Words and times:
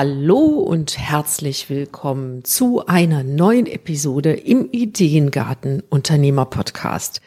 Hallo 0.00 0.60
und 0.60 0.96
herzlich 0.96 1.68
willkommen 1.70 2.44
zu 2.44 2.86
einer 2.86 3.24
neuen 3.24 3.66
Episode 3.66 4.32
im 4.32 4.70
Ideengarten 4.70 5.82
Unternehmer 5.90 6.44
Podcast. 6.44 7.20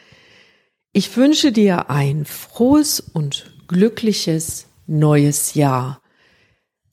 Ich 0.94 1.14
wünsche 1.14 1.52
dir 1.52 1.90
ein 1.90 2.24
frohes 2.24 2.98
und 2.98 3.52
glückliches 3.68 4.68
neues 4.86 5.52
Jahr. 5.52 6.00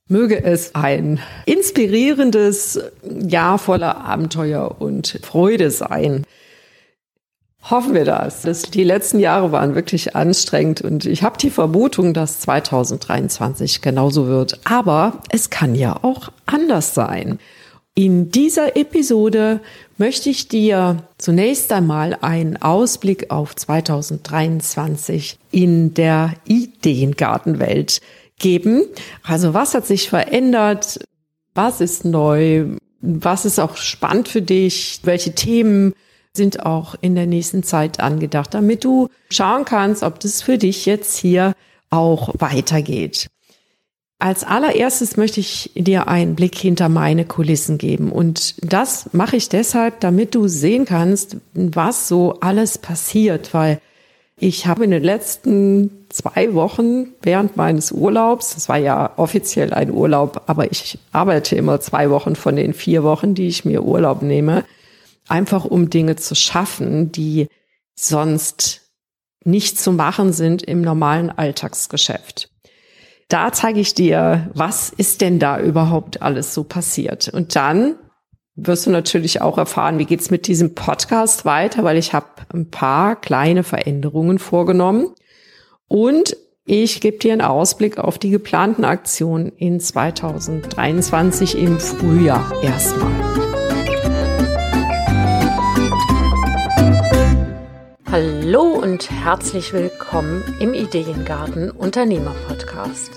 Möge 0.06 0.44
es 0.44 0.76
ein 0.76 1.22
inspirierendes 1.46 2.78
Jahr 3.02 3.58
voller 3.58 4.04
Abenteuer 4.04 4.82
und 4.82 5.22
Freude 5.24 5.72
sein. 5.72 6.26
Hoffen 7.70 7.94
wir 7.94 8.06
das. 8.06 8.42
das. 8.42 8.64
Die 8.64 8.84
letzten 8.84 9.20
Jahre 9.20 9.52
waren 9.52 9.76
wirklich 9.76 10.16
anstrengend 10.16 10.82
und 10.82 11.06
ich 11.06 11.22
habe 11.22 11.38
die 11.38 11.52
Vermutung, 11.52 12.16
dass 12.16 12.40
2023 12.40 13.82
genauso 13.82 14.28
wird. 14.28 14.60
Aber 14.64 15.22
es 15.30 15.52
kann 15.52 15.76
ja 15.76 15.96
auch 16.02 16.32
anders 16.48 16.96
sein. 16.96 17.38
In 17.94 18.32
dieser 18.32 18.76
Episode 18.76 19.60
möchte 19.98 20.30
ich 20.30 20.48
dir 20.48 21.04
zunächst 21.18 21.72
einmal 21.72 22.18
einen 22.22 22.58
Ausblick 22.58 23.30
auf 23.30 23.56
2023 23.56 25.38
in 25.52 25.94
der 25.94 26.34
Ideengartenwelt 26.46 28.02
geben. 28.40 28.84
Also 29.22 29.54
was 29.54 29.76
hat 29.76 29.86
sich 29.86 30.10
verändert? 30.10 31.00
Was 31.54 31.82
ist 31.82 32.06
neu? 32.06 32.66
Was 33.02 33.46
ist 33.46 33.60
auch 33.60 33.76
spannend 33.78 34.28
für 34.28 34.42
dich? 34.42 35.02
Welche 35.04 35.36
Themen 35.36 35.94
sind 36.40 36.66
auch 36.66 36.96
in 37.02 37.16
der 37.16 37.28
nächsten 37.28 37.64
Zeit 37.64 38.00
angedacht, 38.00 38.54
damit 38.54 38.86
du 38.86 39.10
schauen 39.30 39.66
kannst, 39.66 40.04
ob 40.04 40.22
das 40.22 40.42
für 40.42 40.58
dich 40.58 40.86
jetzt 40.86 41.18
hier 41.18 41.54
auch 41.90 42.34
weitergeht. 42.40 43.28
Als 44.20 44.46
allererstes 44.46 45.18
möchte 45.18 45.42
ich 45.42 45.72
dir 45.76 46.08
einen 46.08 46.36
Blick 46.36 46.56
hinter 46.56 46.88
meine 46.88 47.26
Kulissen 47.26 47.78
geben. 47.78 48.10
Und 48.10 48.56
das 48.62 49.10
mache 49.12 49.36
ich 49.36 49.50
deshalb, 49.50 50.00
damit 50.00 50.34
du 50.34 50.48
sehen 50.48 50.86
kannst, 50.86 51.36
was 51.54 52.08
so 52.08 52.38
alles 52.40 52.78
passiert, 52.78 53.54
weil 53.54 53.82
ich 54.38 54.66
habe 54.66 54.86
in 54.86 54.92
den 54.92 55.04
letzten 55.04 56.06
zwei 56.08 56.54
Wochen 56.54 57.08
während 57.22 57.58
meines 57.58 57.92
Urlaubs, 57.92 58.54
das 58.56 58.70
war 58.70 58.78
ja 58.78 59.12
offiziell 59.18 59.74
ein 59.74 59.92
Urlaub, 59.92 60.44
aber 60.48 60.72
ich 60.72 60.98
arbeite 61.12 61.58
immer 61.58 61.82
zwei 61.82 62.10
Wochen 62.10 62.38
von 62.38 62.56
den 62.56 62.74
vier 62.74 63.04
Wochen, 63.04 63.36
die 63.36 63.48
ich 63.48 63.66
mir 63.66 63.84
Urlaub 63.84 64.22
nehme, 64.22 64.64
einfach 65.30 65.66
um 65.66 65.90
Dinge 65.90 66.16
zu 66.16 66.36
schaffen, 66.36 67.12
die 67.12 67.48
sonst 67.96 68.90
nicht 69.44 69.80
zu 69.80 69.92
machen 69.92 70.34
sind 70.34 70.64
im 70.64 70.82
normalen 70.82 71.30
Alltagsgeschäft. 71.30 72.50
Da 73.30 73.52
zeige 73.52 73.80
ich 73.80 73.94
dir, 73.94 74.50
was 74.54 74.90
ist 74.90 75.22
denn 75.22 75.40
da 75.40 75.60
überhaupt 75.60 76.22
alles 76.22 76.54
so 76.54 76.64
passiert. 76.64 77.30
Und 77.30 77.56
dann 77.56 77.96
wirst 78.56 78.88
du 78.88 78.90
natürlich 78.90 79.42
auch 79.42 79.58
erfahren, 79.58 80.00
wie 80.00 80.06
geht's 80.06 80.32
mit 80.32 80.48
diesem 80.48 80.74
Podcast 80.76 81.46
weiter, 81.46 81.84
weil 81.84 81.98
ich 81.98 82.14
habe 82.14 82.28
ein 82.54 82.70
paar 82.70 83.16
kleine 83.16 83.64
Veränderungen 83.64 84.40
vorgenommen. 84.40 85.14
Und 85.88 86.36
ich 86.66 87.02
gebe 87.02 87.18
dir 87.18 87.34
einen 87.34 87.42
Ausblick 87.42 87.98
auf 87.98 88.20
die 88.20 88.30
geplanten 88.30 88.86
Aktionen 88.86 89.52
in 89.58 89.80
2023 89.80 91.58
im 91.58 91.80
Frühjahr 91.80 92.52
erstmal. 92.62 93.69
Hallo 98.12 98.64
und 98.64 99.12
herzlich 99.12 99.72
willkommen 99.72 100.44
im 100.60 100.74
Ideengarten 100.74 101.70
Unternehmer 101.70 102.34
Podcast. 102.48 103.12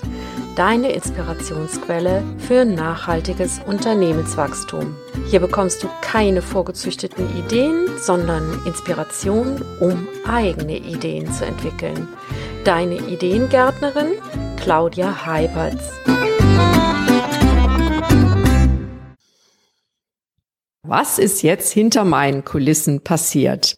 Deine 0.55 0.91
Inspirationsquelle 0.91 2.23
für 2.37 2.63
nachhaltiges 2.63 3.59
Unternehmenswachstum. 3.65 4.95
Hier 5.31 5.39
bekommst 5.39 5.81
du 5.81 5.89
keine 6.01 6.43
vorgezüchteten 6.43 7.27
Ideen, 7.39 7.87
sondern 7.97 8.61
Inspiration, 8.67 9.65
um 9.79 10.07
eigene 10.27 10.77
Ideen 10.77 11.33
zu 11.33 11.43
entwickeln. 11.43 12.07
Deine 12.63 12.97
Ideengärtnerin 12.97 14.11
Claudia 14.61 15.25
Heiberts. 15.25 15.89
Was 20.83 21.17
ist 21.17 21.41
jetzt 21.41 21.73
hinter 21.73 22.05
meinen 22.05 22.45
Kulissen 22.45 23.03
passiert? 23.03 23.75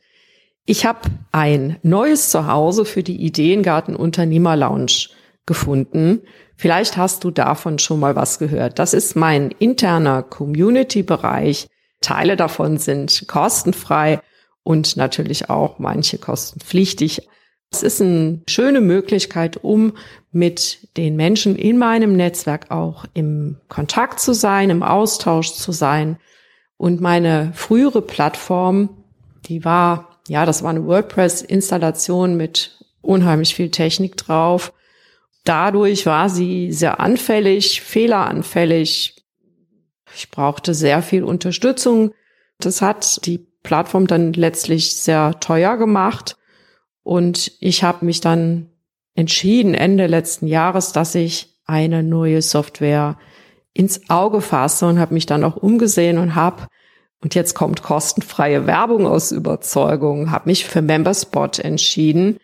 Ich 0.67 0.85
habe 0.85 1.01
ein 1.31 1.77
neues 1.83 2.31
Zuhause 2.31 2.85
für 2.85 3.03
die 3.03 3.21
Ideengarten 3.23 3.95
Unternehmer 3.95 4.55
Lounge 4.55 5.09
gefunden. 5.45 6.21
Vielleicht 6.55 6.97
hast 6.97 7.23
du 7.23 7.29
davon 7.29 7.77
schon 7.77 7.99
mal 7.99 8.15
was 8.15 8.39
gehört. 8.39 8.79
Das 8.79 8.95
ist 8.95 9.15
mein 9.15 9.51
interner 9.51 10.23
Community-Bereich. 10.23 11.67
Teile 12.01 12.35
davon 12.35 12.77
sind 12.77 13.25
kostenfrei 13.27 14.21
und 14.63 14.97
natürlich 14.97 15.51
auch 15.51 15.77
manche 15.77 16.17
kostenpflichtig. 16.17 17.27
Es 17.71 17.83
ist 17.83 18.01
eine 18.01 18.41
schöne 18.49 18.81
Möglichkeit, 18.81 19.63
um 19.63 19.93
mit 20.31 20.95
den 20.97 21.15
Menschen 21.15 21.55
in 21.55 21.77
meinem 21.77 22.15
Netzwerk 22.15 22.71
auch 22.71 23.05
im 23.13 23.57
Kontakt 23.69 24.19
zu 24.19 24.33
sein, 24.33 24.71
im 24.71 24.81
Austausch 24.81 25.53
zu 25.53 25.71
sein. 25.71 26.17
Und 26.77 27.01
meine 27.01 27.51
frühere 27.53 28.01
Plattform, 28.01 28.89
die 29.47 29.63
war 29.63 30.14
ja, 30.27 30.45
das 30.45 30.63
war 30.63 30.71
eine 30.71 30.85
WordPress-Installation 30.85 32.35
mit 32.35 32.79
unheimlich 33.01 33.55
viel 33.55 33.69
Technik 33.69 34.17
drauf. 34.17 34.73
Dadurch 35.43 36.05
war 36.05 36.29
sie 36.29 36.71
sehr 36.71 36.99
anfällig, 36.99 37.81
fehleranfällig. 37.81 39.23
Ich 40.15 40.31
brauchte 40.31 40.73
sehr 40.73 41.01
viel 41.03 41.23
Unterstützung. 41.23 42.11
Das 42.59 42.81
hat 42.81 43.25
die 43.25 43.47
Plattform 43.61 44.07
dann 44.07 44.33
letztlich 44.33 44.95
sehr 44.95 45.39
teuer 45.39 45.77
gemacht. 45.77 46.37
Und 47.03 47.51
ich 47.59 47.83
habe 47.83 48.05
mich 48.05 48.21
dann 48.21 48.71
entschieden, 49.13 49.75
Ende 49.75 50.07
letzten 50.07 50.47
Jahres, 50.47 50.91
dass 50.91 51.13
ich 51.13 51.59
eine 51.65 52.01
neue 52.01 52.41
Software 52.41 53.17
ins 53.73 54.09
Auge 54.09 54.41
fasse 54.41 54.87
und 54.87 54.99
habe 54.99 55.13
mich 55.13 55.25
dann 55.25 55.43
auch 55.43 55.57
umgesehen 55.57 56.17
und 56.17 56.33
habe 56.33 56.67
und 57.25 57.33
jetzt 57.33 57.55
kommt 57.55 57.81
kostenfreie 57.81 58.67
Werbung 58.67 59.07
aus 59.07 59.31
Überzeugung, 59.31 60.29
habe 60.29 60.47
mich 60.47 60.63
für 60.65 60.83
Memberspot 60.83 61.57
entschieden, 61.57 62.37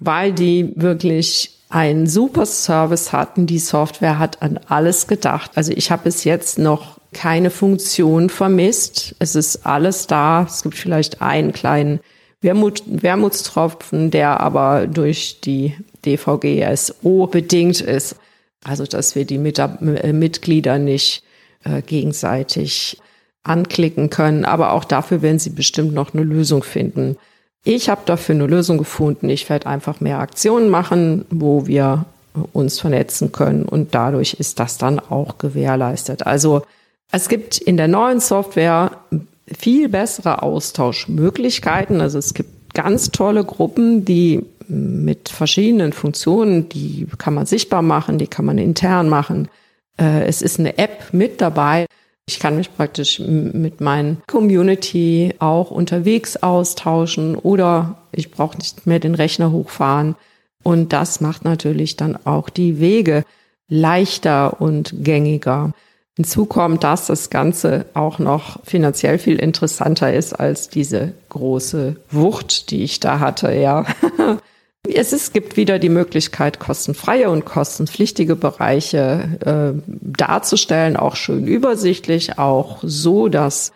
weil 0.00 0.34
die 0.34 0.70
wirklich 0.76 1.62
einen 1.70 2.06
super 2.06 2.44
Service 2.44 3.10
hatten. 3.10 3.46
Die 3.46 3.58
Software 3.58 4.18
hat 4.18 4.42
an 4.42 4.60
alles 4.68 5.06
gedacht. 5.06 5.52
Also 5.54 5.72
ich 5.72 5.90
habe 5.90 6.02
bis 6.02 6.24
jetzt 6.24 6.58
noch 6.58 6.98
keine 7.14 7.48
Funktion 7.48 8.28
vermisst. 8.28 9.16
Es 9.18 9.34
ist 9.34 9.64
alles 9.64 10.06
da. 10.06 10.42
Es 10.42 10.62
gibt 10.62 10.76
vielleicht 10.76 11.22
einen 11.22 11.54
kleinen 11.54 12.00
Wermut, 12.42 12.82
Wermutstropfen, 12.84 14.10
der 14.10 14.40
aber 14.40 14.86
durch 14.88 15.40
die 15.40 15.74
DVGSO 16.04 17.28
bedingt 17.28 17.80
ist. 17.80 18.16
Also 18.62 18.84
dass 18.84 19.14
wir 19.14 19.24
die 19.24 19.38
Mit 19.38 19.58
äh, 19.58 20.12
Mitglieder 20.12 20.78
nicht 20.78 21.22
äh, 21.64 21.80
gegenseitig 21.80 22.98
anklicken 23.42 24.10
können. 24.10 24.44
Aber 24.44 24.72
auch 24.72 24.84
dafür 24.84 25.22
werden 25.22 25.38
Sie 25.38 25.50
bestimmt 25.50 25.94
noch 25.94 26.14
eine 26.14 26.22
Lösung 26.22 26.62
finden. 26.62 27.16
Ich 27.64 27.88
habe 27.88 28.02
dafür 28.04 28.34
eine 28.34 28.46
Lösung 28.46 28.78
gefunden. 28.78 29.28
Ich 29.28 29.48
werde 29.50 29.66
einfach 29.66 30.00
mehr 30.00 30.20
Aktionen 30.20 30.68
machen, 30.68 31.24
wo 31.30 31.66
wir 31.66 32.06
uns 32.52 32.80
vernetzen 32.80 33.32
können 33.32 33.64
und 33.64 33.94
dadurch 33.94 34.34
ist 34.34 34.60
das 34.60 34.78
dann 34.78 35.00
auch 35.00 35.38
gewährleistet. 35.38 36.26
Also 36.26 36.62
es 37.10 37.28
gibt 37.28 37.58
in 37.58 37.76
der 37.76 37.88
neuen 37.88 38.20
Software 38.20 38.92
viel 39.46 39.88
bessere 39.88 40.42
Austauschmöglichkeiten. 40.42 42.00
Also 42.00 42.18
es 42.18 42.34
gibt 42.34 42.74
ganz 42.74 43.10
tolle 43.10 43.44
Gruppen, 43.44 44.04
die 44.04 44.44
mit 44.68 45.30
verschiedenen 45.30 45.92
Funktionen, 45.92 46.68
die 46.68 47.06
kann 47.16 47.34
man 47.34 47.46
sichtbar 47.46 47.82
machen, 47.82 48.18
die 48.18 48.26
kann 48.26 48.44
man 48.44 48.58
intern 48.58 49.08
machen. 49.08 49.48
Äh, 49.98 50.26
es 50.26 50.42
ist 50.42 50.60
eine 50.60 50.76
App 50.76 51.12
mit 51.12 51.40
dabei, 51.40 51.86
ich 52.28 52.38
kann 52.38 52.56
mich 52.56 52.76
praktisch 52.76 53.20
mit 53.20 53.80
meinen 53.80 54.22
Community 54.26 55.34
auch 55.38 55.70
unterwegs 55.70 56.36
austauschen 56.36 57.36
oder 57.36 57.96
ich 58.12 58.30
brauche 58.30 58.58
nicht 58.58 58.86
mehr 58.86 58.98
den 58.98 59.14
Rechner 59.14 59.50
hochfahren. 59.50 60.14
Und 60.62 60.92
das 60.92 61.22
macht 61.22 61.46
natürlich 61.46 61.96
dann 61.96 62.18
auch 62.26 62.50
die 62.50 62.80
Wege 62.80 63.24
leichter 63.68 64.60
und 64.60 64.92
gängiger. 64.98 65.72
Hinzu 66.16 66.44
kommt, 66.44 66.84
dass 66.84 67.06
das 67.06 67.30
Ganze 67.30 67.86
auch 67.94 68.18
noch 68.18 68.62
finanziell 68.62 69.18
viel 69.18 69.36
interessanter 69.36 70.12
ist 70.12 70.34
als 70.34 70.68
diese 70.68 71.14
große 71.30 71.96
Wucht, 72.10 72.70
die 72.70 72.82
ich 72.82 73.00
da 73.00 73.20
hatte, 73.20 73.54
ja. 73.54 73.86
Es 74.86 75.12
ist, 75.12 75.34
gibt 75.34 75.56
wieder 75.56 75.78
die 75.78 75.88
Möglichkeit, 75.88 76.60
kostenfreie 76.60 77.30
und 77.30 77.44
kostenpflichtige 77.44 78.36
Bereiche 78.36 79.38
äh, 79.44 79.82
darzustellen, 79.86 80.96
auch 80.96 81.16
schön 81.16 81.46
übersichtlich, 81.46 82.38
auch 82.38 82.78
so, 82.82 83.28
dass 83.28 83.72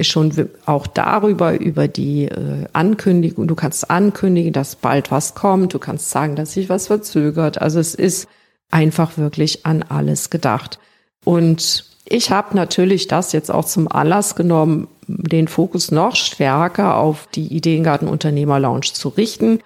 schon 0.00 0.48
auch 0.66 0.86
darüber, 0.86 1.58
über 1.58 1.88
die 1.88 2.24
äh, 2.24 2.66
Ankündigung, 2.72 3.46
du 3.46 3.54
kannst 3.54 3.90
ankündigen, 3.90 4.52
dass 4.52 4.76
bald 4.76 5.10
was 5.10 5.34
kommt, 5.34 5.74
du 5.74 5.78
kannst 5.78 6.10
sagen, 6.10 6.36
dass 6.36 6.52
sich 6.52 6.68
was 6.68 6.86
verzögert. 6.86 7.60
Also 7.60 7.78
es 7.78 7.94
ist 7.94 8.28
einfach 8.70 9.18
wirklich 9.18 9.66
an 9.66 9.82
alles 9.82 10.30
gedacht. 10.30 10.78
Und 11.24 11.84
ich 12.04 12.30
habe 12.30 12.56
natürlich 12.56 13.06
das 13.08 13.32
jetzt 13.32 13.50
auch 13.50 13.64
zum 13.64 13.90
Anlass 13.90 14.34
genommen, 14.34 14.88
den 15.06 15.48
Fokus 15.48 15.90
noch 15.90 16.16
stärker 16.16 16.96
auf 16.96 17.28
die 17.34 17.48
Ideengarten 17.48 18.08
Unternehmer 18.08 18.58
Lounge 18.58 18.92
zu 18.92 19.08
richten. 19.08 19.60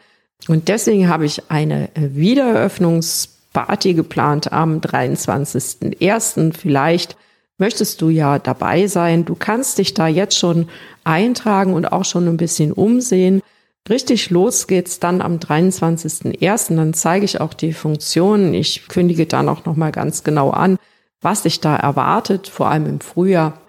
Und 0.49 0.69
deswegen 0.69 1.09
habe 1.09 1.25
ich 1.25 1.50
eine 1.50 1.89
Wiedereröffnungsparty 1.94 3.94
geplant 3.94 4.53
am 4.53 4.81
23.01. 4.81 6.56
Vielleicht 6.56 7.17
möchtest 7.59 8.03
du 8.03 8.09
ja 8.09 8.39
dabei 8.39 8.87
sein. 8.89 9.25
Du 9.25 9.35
kannst 9.35 9.79
dich 9.79 9.94
da 9.94 10.09
jetzt 10.09 10.37
schon 10.37 10.69
eintragen 11.05 11.75
und 11.75 11.93
auch 11.93 12.05
schon 12.05 12.29
ein 12.29 12.37
bisschen 12.37 12.73
umsehen. 12.73 13.41
Richtig 13.89 14.31
los 14.31 14.67
geht's 14.67 15.00
dann 15.00 15.21
am 15.21 15.37
23.01. 15.37 16.77
Dann 16.77 16.95
zeige 16.95 17.25
ich 17.25 17.41
auch 17.41 17.55
die 17.55 17.73
Funktionen. 17.73 18.55
Ich 18.55 18.88
kündige 18.88 19.27
dann 19.27 19.49
auch 19.49 19.65
noch 19.65 19.77
mal 19.77 19.93
ganz 19.93 20.25
genau 20.25 20.50
an, 20.50 20.79
was 21.21 21.43
dich 21.43 21.61
da 21.61 21.77
erwartet, 21.77 22.49
vor 22.49 22.69
allem 22.69 22.87
im 22.87 23.00
Frühjahr. 23.00 23.61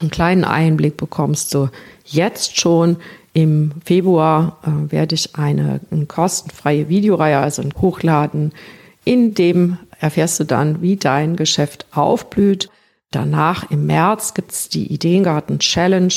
Einen 0.00 0.10
kleinen 0.10 0.44
Einblick 0.44 0.96
bekommst 0.96 1.54
du 1.54 1.68
jetzt 2.04 2.58
schon. 2.58 2.96
Im 3.32 3.72
Februar 3.84 4.58
äh, 4.62 4.92
werde 4.92 5.14
ich 5.14 5.36
eine, 5.36 5.80
eine 5.90 6.06
kostenfreie 6.06 6.88
Videoreihe, 6.88 7.38
also 7.38 7.62
ein 7.62 7.72
Hochladen, 7.80 8.52
in 9.04 9.34
dem 9.34 9.78
erfährst 10.00 10.38
du 10.40 10.44
dann, 10.44 10.82
wie 10.82 10.96
dein 10.96 11.36
Geschäft 11.36 11.86
aufblüht. 11.92 12.68
Danach 13.10 13.70
im 13.70 13.86
März 13.86 14.34
gibt's 14.34 14.68
die 14.68 14.92
Ideengarten 14.92 15.58
Challenge. 15.58 16.12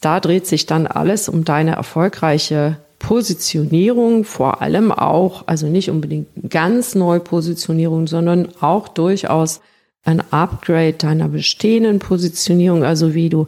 Da 0.00 0.20
dreht 0.20 0.46
sich 0.46 0.66
dann 0.66 0.86
alles 0.86 1.28
um 1.28 1.44
deine 1.44 1.72
erfolgreiche 1.72 2.78
Positionierung, 2.98 4.24
vor 4.24 4.62
allem 4.62 4.90
auch, 4.90 5.44
also 5.46 5.66
nicht 5.66 5.90
unbedingt 5.90 6.28
ganz 6.48 6.94
neue 6.94 7.20
Positionierung, 7.20 8.06
sondern 8.06 8.48
auch 8.60 8.88
durchaus 8.88 9.60
ein 10.04 10.22
Upgrade 10.32 10.94
deiner 10.94 11.28
bestehenden 11.28 11.98
Positionierung, 11.98 12.84
also 12.84 13.14
wie 13.14 13.28
du 13.28 13.46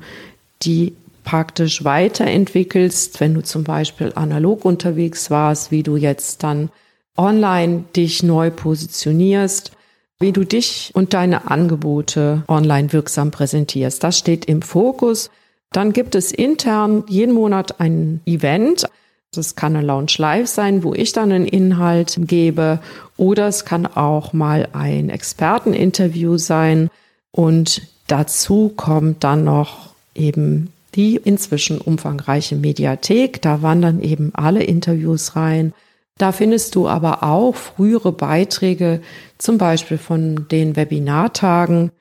die 0.63 0.95
praktisch 1.27 1.85
weiterentwickelst, 1.85 3.21
wenn 3.21 3.35
du 3.35 3.43
zum 3.43 3.65
Beispiel 3.65 4.13
analog 4.15 4.65
unterwegs 4.65 5.29
warst, 5.31 5.71
wie 5.71 5.83
du 5.83 5.97
jetzt 5.97 6.45
dann 6.45 6.71
online 7.19 7.85
dich 7.97 8.23
neu 8.23 8.51
positionierst, 8.51 9.73
wie 10.21 10.33
du 10.33 10.45
dich 10.45 10.93
und 10.95 11.15
deine 11.15 11.51
Angebote 11.51 12.45
online 12.49 12.93
wirksam 12.93 13.33
präsentierst. 13.33 14.03
Das 14.05 14.17
steht 14.17 14.45
im 14.47 14.63
Fokus. 14.63 15.31
Dann 15.73 15.93
gibt 15.93 16.15
es 16.15 16.31
intern 16.31 17.03
jeden 17.09 17.35
Monat 17.35 17.81
ein 17.81 18.21
Event. 18.25 18.87
Das 19.33 19.57
kann 19.57 19.75
eine 19.75 19.85
Lounge 19.85 20.15
Live 20.19 20.47
sein, 20.47 20.85
wo 20.85 20.95
ich 20.95 21.13
dann 21.13 21.33
einen 21.33 21.45
Inhalt 21.45 22.17
gebe. 22.21 22.79
Oder 23.17 23.49
es 23.49 23.65
kann 23.65 23.85
auch 23.85 24.33
mal 24.33 24.69
ein 24.73 25.11
Experteninterview 25.11 26.39
sein. 26.39 26.89
Und 27.33 27.83
dazu 28.07 28.73
kommt 28.77 29.25
dann 29.25 29.43
noch 29.43 29.91
eben 30.15 30.73
die 30.97 31.17
inzwischen 31.17 31.79
umfangreiche 31.79 32.57
Mediathek. 32.57 33.43
Da 33.43 33.63
wandern 33.63 34.01
eben 34.03 34.35
alle 34.35 34.63
Interviews 34.63 35.37
rein. 35.37 35.73
Da 36.19 36.33
findest 36.33 36.75
du 36.75 36.89
aber 36.89 37.23
auch 37.23 37.55
frühere 37.55 38.11
Beiträge, 38.11 39.03
zum 39.37 39.59
Beispiel 39.59 39.99
von 39.99 40.49
den 40.49 40.75
Webinartagen. 40.75 41.93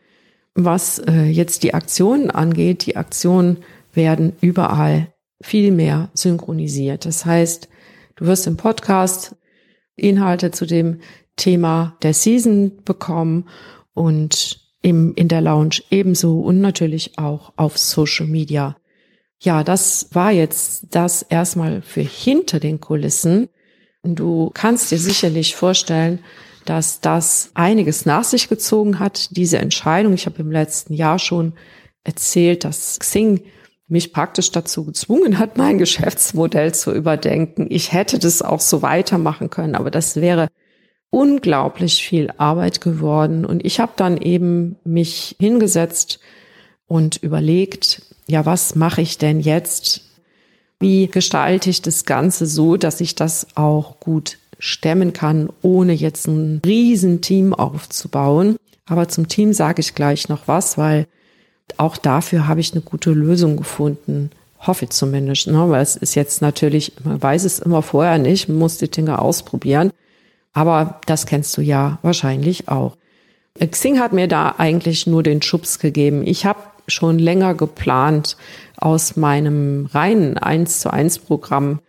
Was 0.54 1.00
äh, 1.00 1.26
jetzt 1.26 1.64
die 1.64 1.74
Aktionen 1.74 2.32
angeht, 2.32 2.86
die 2.86 2.96
Aktionen 2.96 3.58
werden 3.94 4.34
überall 4.40 5.14
viel 5.42 5.72
mehr 5.72 6.10
synchronisiert. 6.14 7.06
Das 7.06 7.26
heißt, 7.26 7.68
du 8.16 8.26
wirst 8.26 8.48
im 8.48 8.56
Podcast 8.56 9.36
Inhalte 9.98 10.52
zu 10.52 10.66
dem 10.66 11.00
Thema 11.36 11.98
der 12.02 12.14
Season 12.14 12.72
bekommen 12.86 13.50
und 13.94 14.62
im, 14.82 15.14
in 15.16 15.28
der 15.28 15.42
Lounge 15.42 15.82
ebenso 15.90 16.40
und 16.40 16.62
natürlich 16.62 17.18
auch 17.18 17.52
auf 17.58 17.78
Social 17.78 18.28
Media. 18.28 18.78
Ja, 19.40 19.64
das 19.64 20.10
war 20.12 20.32
jetzt 20.32 20.88
das 20.92 21.22
erstmal 21.22 21.82
für 21.82 22.02
hinter 22.02 22.60
den 22.60 22.80
Kulissen. 22.80 23.50
Du 24.04 24.52
kannst 24.54 24.92
dir 24.92 24.98
sicherlich 25.00 25.56
vorstellen, 25.56 26.20
dass 26.66 27.00
das 27.00 27.52
einiges 27.54 28.06
nach 28.06 28.24
sich 28.24 28.50
gezogen 28.50 29.00
hat, 29.00 29.36
diese 29.36 29.60
Entscheidung. 29.60 30.14
Ich 30.14 30.26
habe 30.26 30.42
im 30.42 30.52
letzten 30.52 30.94
Jahr 30.94 31.20
schon 31.20 31.54
erzählt, 32.04 32.64
dass 32.64 33.00
Xing 33.00 33.44
mich 33.88 34.14
praktisch 34.14 34.52
dazu 34.52 34.86
gezwungen 34.86 35.38
hat, 35.38 35.58
mein 35.58 35.78
Geschäftsmodell 35.78 36.74
zu 36.74 36.94
überdenken. 36.94 37.68
Ich 37.70 37.94
hätte 37.94 38.20
das 38.20 38.42
auch 38.42 38.62
so 38.62 38.82
weitermachen 38.82 39.50
können, 39.50 39.76
aber 39.76 39.92
das 39.92 40.16
wäre 40.16 40.48
unglaublich 41.12 42.04
viel 42.04 42.32
Arbeit 42.38 42.82
geworden. 42.82 43.46
Und 43.46 43.64
ich 43.64 43.80
habe 43.80 43.94
dann 43.96 44.18
eben 44.18 44.78
mich 44.84 45.36
hingesetzt 45.40 46.20
und 46.88 47.18
überlegt, 47.18 48.15
ja, 48.27 48.45
was 48.45 48.75
mache 48.75 49.01
ich 49.01 49.18
denn 49.18 49.39
jetzt? 49.39 50.01
Wie 50.80 51.07
gestalte 51.07 51.69
ich 51.69 51.81
das 51.81 52.06
Ganze 52.06 52.45
so, 52.45 52.77
dass 52.77 53.01
ich 53.01 53.16
das 53.16 53.48
auch 53.56 54.00
gut 54.00 54.38
stemmen 54.60 55.13
kann, 55.13 55.50
ohne 55.62 55.94
jetzt 55.94 56.27
ein 56.27 56.62
Riesenteam 56.66 57.54
aufzubauen? 57.54 58.57
Aber 58.86 59.07
zum 59.07 59.27
Team 59.27 59.54
sage 59.54 59.80
ich 59.80 59.95
gleich 59.95 60.30
noch 60.30 60.48
was, 60.48 60.77
weil 60.77 61.07
auch 61.77 61.98
dafür 61.98 62.48
habe 62.48 62.60
ich 62.60 62.74
eine 62.74 62.81
gute 62.81 63.12
Lösung 63.12 63.57
gefunden. 63.57 64.30
Hoffe 64.60 64.86
ich 64.86 64.92
zumindest, 64.92 65.48
ne? 65.48 65.69
weil 65.69 65.81
es 65.81 65.95
ist 65.95 66.16
jetzt 66.16 66.42
natürlich, 66.42 66.94
man 67.04 67.22
weiß 67.22 67.44
es 67.44 67.60
immer 67.60 67.81
vorher 67.81 68.18
nicht, 68.18 68.48
man 68.50 68.57
muss 68.57 68.77
die 68.77 68.89
Dinge 68.89 69.19
ausprobieren. 69.19 69.92
Aber 70.54 71.01
das 71.06 71.25
kennst 71.25 71.57
du 71.57 71.62
ja 71.62 72.00
wahrscheinlich 72.01 72.69
auch. 72.69 72.95
Xing 73.60 74.00
hat 74.00 74.13
mir 74.13 74.27
da 74.27 74.56
eigentlich 74.57 75.07
nur 75.07 75.24
den 75.24 75.42
Schubs 75.42 75.80
gegeben. 75.80 76.25
Ich 76.25 76.45
habe 76.45 76.60
schon 76.88 77.20
länger 77.20 77.54
geplant, 77.54 78.38
aus 78.78 79.16
meinem 79.16 79.88
reinen 79.88 80.38
1 80.38 80.80
zu 80.82 80.92
1 80.92 81.20
Programm 81.20 81.80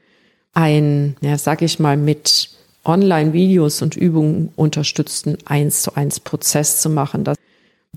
ein, 0.55 1.17
ja, 1.21 1.37
sag 1.37 1.63
ich 1.63 1.79
mal, 1.79 1.97
mit 1.97 2.51
Online-Videos 2.85 3.83
und 3.83 3.97
Übungen 3.97 4.51
unterstützten 4.57 5.39
1 5.45 5.83
zu 5.83 5.97
1 5.97 6.21
Prozess 6.21 6.81
zu 6.81 6.89
machen. 6.89 7.25
Das 7.25 7.37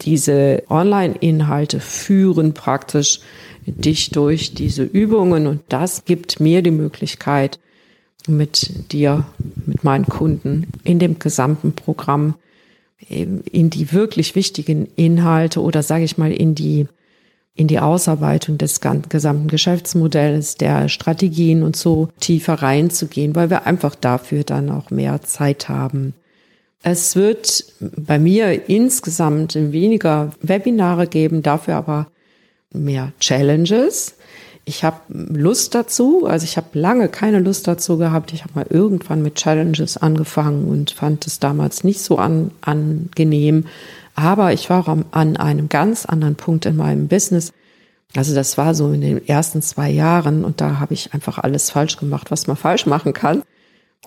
diese 0.02 0.64
Online-Inhalte 0.70 1.80
führen 1.80 2.54
praktisch 2.54 3.20
dich 3.66 4.12
durch 4.12 4.54
diese 4.54 4.84
Übungen 4.84 5.48
und 5.48 5.62
das 5.70 6.06
gibt 6.06 6.40
mir 6.40 6.62
die 6.62 6.72
Möglichkeit, 6.72 7.60
mit 8.28 8.92
dir, 8.92 9.26
mit 9.66 9.84
meinen 9.84 10.06
Kunden 10.06 10.68
in 10.84 11.00
dem 11.00 11.20
gesamten 11.20 11.74
Programm 11.74 12.36
in 13.08 13.70
die 13.70 13.92
wirklich 13.94 14.36
wichtigen 14.36 14.88
Inhalte 14.96 15.62
oder 15.62 15.84
sage 15.84 16.04
ich 16.04 16.18
mal 16.18 16.32
in 16.32 16.56
die 16.56 16.88
in 17.56 17.68
die 17.68 17.80
Ausarbeitung 17.80 18.58
des 18.58 18.80
gesamten 18.80 19.50
Geschäftsmodells, 19.50 20.56
der 20.56 20.88
Strategien 20.88 21.62
und 21.62 21.76
so 21.76 22.08
tiefer 22.22 22.54
reinzugehen, 22.54 23.36
weil 23.36 23.50
wir 23.50 23.68
einfach 23.68 23.96
dafür 23.96 24.46
dann 24.46 24.70
auch 24.70 24.92
mehr 24.92 25.24
Zeit 25.24 25.68
haben. 25.68 26.14
Es 26.84 27.18
wird 27.18 27.66
bei 27.80 28.18
mir 28.18 28.70
insgesamt 28.70 29.56
weniger 29.56 30.32
Webinare 30.42 31.08
geben, 31.08 31.44
dafür 31.44 31.76
aber 31.76 32.08
mehr 32.72 33.12
Challenges. 33.20 34.16
Ich 34.70 34.84
habe 34.84 35.00
Lust 35.10 35.74
dazu, 35.74 36.28
also 36.28 36.44
ich 36.44 36.56
habe 36.56 36.78
lange 36.78 37.10
keine 37.10 37.40
Lust 37.40 37.68
dazu 37.68 37.98
gehabt. 37.98 38.34
Ich 38.34 38.44
habe 38.44 38.54
mal 38.54 38.68
irgendwann 38.70 39.24
mit 39.24 39.34
Challenges 39.34 39.98
angefangen 39.98 40.68
und 40.68 40.92
fand 40.92 41.26
es 41.26 41.40
damals 41.40 41.84
nicht 41.84 42.02
so 42.02 42.20
an, 42.20 42.52
angenehm. 42.62 43.66
Aber 44.14 44.54
ich 44.54 44.70
war 44.70 44.88
an 45.10 45.38
einem 45.38 45.70
ganz 45.70 46.06
anderen 46.06 46.36
Punkt 46.36 46.68
in 46.68 46.76
meinem 46.76 47.08
Business. 47.08 47.52
Also 48.16 48.36
das 48.36 48.60
war 48.60 48.76
so 48.76 48.92
in 48.92 49.02
den 49.02 49.28
ersten 49.28 49.64
zwei 49.64 49.90
Jahren 49.90 50.46
und 50.46 50.62
da 50.62 50.80
habe 50.80 50.94
ich 50.94 51.16
einfach 51.16 51.40
alles 51.40 51.72
falsch 51.72 51.98
gemacht, 51.98 52.30
was 52.30 52.46
man 52.46 52.56
falsch 52.56 52.86
machen 52.86 53.14
kann. 53.14 53.42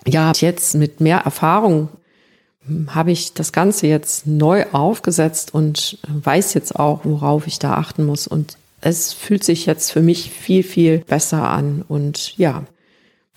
Ja, 0.07 0.31
jetzt 0.33 0.75
mit 0.75 1.01
mehr 1.01 1.19
Erfahrung 1.19 1.89
habe 2.87 3.11
ich 3.11 3.33
das 3.33 3.51
Ganze 3.51 3.87
jetzt 3.87 4.27
neu 4.27 4.65
aufgesetzt 4.71 5.53
und 5.53 5.97
weiß 6.07 6.53
jetzt 6.53 6.79
auch, 6.79 7.01
worauf 7.03 7.47
ich 7.47 7.59
da 7.59 7.73
achten 7.73 8.05
muss. 8.05 8.27
Und 8.27 8.57
es 8.83 9.13
fühlt 9.13 9.43
sich 9.43 9.65
jetzt 9.65 9.91
für 9.91 10.01
mich 10.01 10.29
viel, 10.29 10.61
viel 10.61 10.99
besser 10.99 11.49
an. 11.49 11.83
Und 11.87 12.37
ja, 12.37 12.65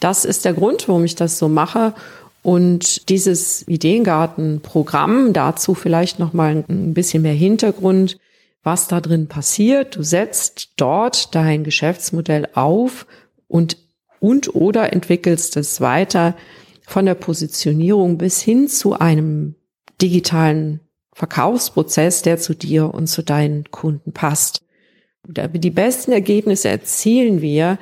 das 0.00 0.24
ist 0.24 0.44
der 0.44 0.54
Grund, 0.54 0.88
warum 0.88 1.04
ich 1.04 1.14
das 1.14 1.38
so 1.38 1.48
mache. 1.48 1.94
Und 2.42 3.08
dieses 3.08 3.66
Ideengarten-Programm, 3.66 5.32
dazu 5.32 5.74
vielleicht 5.74 6.18
noch 6.18 6.32
mal 6.32 6.64
ein 6.68 6.94
bisschen 6.94 7.22
mehr 7.22 7.32
Hintergrund, 7.32 8.18
was 8.62 8.88
da 8.88 9.00
drin 9.00 9.28
passiert. 9.28 9.96
Du 9.96 10.02
setzt 10.02 10.72
dort 10.76 11.34
dein 11.34 11.62
Geschäftsmodell 11.62 12.48
auf 12.54 13.06
und, 13.46 13.78
und 14.18 14.54
oder 14.54 14.92
entwickelst 14.92 15.56
es 15.56 15.80
weiter 15.80 16.36
von 16.86 17.06
der 17.06 17.14
Positionierung 17.14 18.18
bis 18.18 18.40
hin 18.40 18.68
zu 18.68 18.94
einem 18.94 19.54
digitalen 20.02 20.80
Verkaufsprozess, 21.14 22.22
der 22.22 22.38
zu 22.38 22.54
dir 22.54 22.92
und 22.92 23.06
zu 23.06 23.22
deinen 23.22 23.70
Kunden 23.70 24.12
passt. 24.12 24.65
Die 25.28 25.71
besten 25.71 26.12
Ergebnisse 26.12 26.68
erzielen 26.68 27.40
wir, 27.40 27.78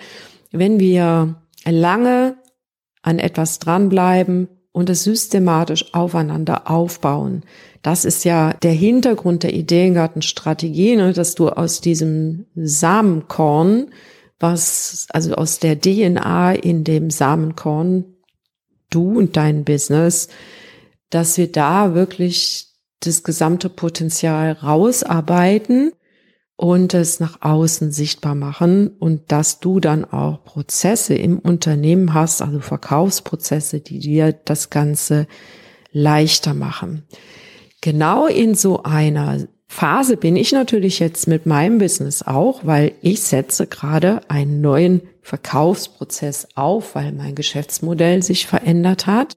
wenn 0.50 0.80
wir 0.80 1.36
lange 1.66 2.36
an 3.02 3.18
etwas 3.18 3.58
dranbleiben 3.58 4.48
und 4.72 4.90
es 4.90 5.04
systematisch 5.04 5.94
aufeinander 5.94 6.70
aufbauen. 6.70 7.42
Das 7.82 8.04
ist 8.04 8.24
ja 8.24 8.54
der 8.54 8.72
Hintergrund 8.72 9.42
der 9.42 9.54
Ideengartenstrategie, 9.54 10.96
ne, 10.96 11.12
dass 11.12 11.34
du 11.34 11.48
aus 11.50 11.80
diesem 11.80 12.46
Samenkorn, 12.56 13.90
was, 14.40 15.06
also 15.10 15.34
aus 15.34 15.58
der 15.58 15.80
DNA 15.80 16.54
in 16.54 16.82
dem 16.82 17.10
Samenkorn, 17.10 18.04
du 18.90 19.18
und 19.18 19.36
dein 19.36 19.64
Business, 19.64 20.28
dass 21.10 21.36
wir 21.36 21.52
da 21.52 21.94
wirklich 21.94 22.68
das 23.00 23.22
gesamte 23.22 23.68
Potenzial 23.68 24.52
rausarbeiten 24.52 25.92
und 26.56 26.94
es 26.94 27.20
nach 27.20 27.42
außen 27.42 27.90
sichtbar 27.90 28.34
machen 28.34 28.88
und 28.88 29.32
dass 29.32 29.60
du 29.60 29.80
dann 29.80 30.04
auch 30.04 30.44
Prozesse 30.44 31.14
im 31.14 31.38
Unternehmen 31.38 32.14
hast, 32.14 32.42
also 32.42 32.60
Verkaufsprozesse, 32.60 33.80
die 33.80 33.98
dir 33.98 34.32
das 34.32 34.70
Ganze 34.70 35.26
leichter 35.90 36.54
machen. 36.54 37.04
Genau 37.80 38.26
in 38.26 38.54
so 38.54 38.82
einer 38.82 39.46
Phase 39.66 40.16
bin 40.16 40.36
ich 40.36 40.52
natürlich 40.52 41.00
jetzt 41.00 41.26
mit 41.26 41.46
meinem 41.46 41.78
Business 41.78 42.22
auch, 42.22 42.60
weil 42.64 42.92
ich 43.02 43.22
setze 43.22 43.66
gerade 43.66 44.20
einen 44.28 44.60
neuen 44.60 45.02
Verkaufsprozess 45.22 46.48
auf, 46.54 46.94
weil 46.94 47.12
mein 47.12 47.34
Geschäftsmodell 47.34 48.22
sich 48.22 48.46
verändert 48.46 49.06
hat. 49.06 49.36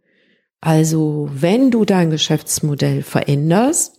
Also 0.61 1.29
wenn 1.33 1.71
du 1.71 1.85
dein 1.85 2.11
Geschäftsmodell 2.11 3.01
veränderst, 3.01 3.97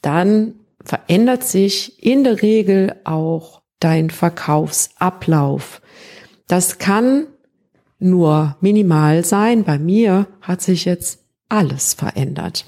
dann 0.00 0.54
verändert 0.86 1.44
sich 1.44 2.02
in 2.02 2.24
der 2.24 2.42
Regel 2.42 2.94
auch 3.04 3.60
dein 3.80 4.08
Verkaufsablauf. 4.08 5.82
Das 6.46 6.78
kann 6.78 7.26
nur 7.98 8.56
minimal 8.60 9.24
sein. 9.24 9.64
Bei 9.64 9.78
mir 9.78 10.26
hat 10.40 10.62
sich 10.62 10.84
jetzt 10.84 11.18
alles 11.48 11.94
verändert. 11.94 12.64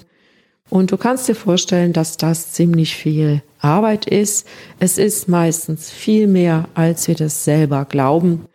Und 0.69 0.93
du 0.93 0.97
kannst 0.99 1.29
dir 1.29 1.35
vorstellen, 1.35 1.93
dass 1.93 2.17
das 2.17 2.53
ziemlich 2.53 2.95
viel 2.95 3.43
Arbeit 3.61 4.07
ist. 4.07 4.47
Es 4.81 4.99
ist 4.99 5.29
meistens 5.29 5.91
viel 5.91 6.27
mehr, 6.27 6.69
als 6.75 7.09
wir 7.09 7.15
das 7.15 7.45
selber 7.45 7.85
glauben. 7.85 8.47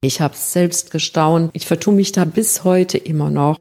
Ich 0.00 0.20
habe 0.20 0.34
es 0.34 0.52
selbst 0.52 0.90
gestaunt. 0.90 1.50
Ich 1.52 1.66
vertue 1.66 1.94
mich 1.94 2.12
da 2.12 2.24
bis 2.24 2.64
heute 2.64 2.98
immer 2.98 3.30
noch 3.30 3.60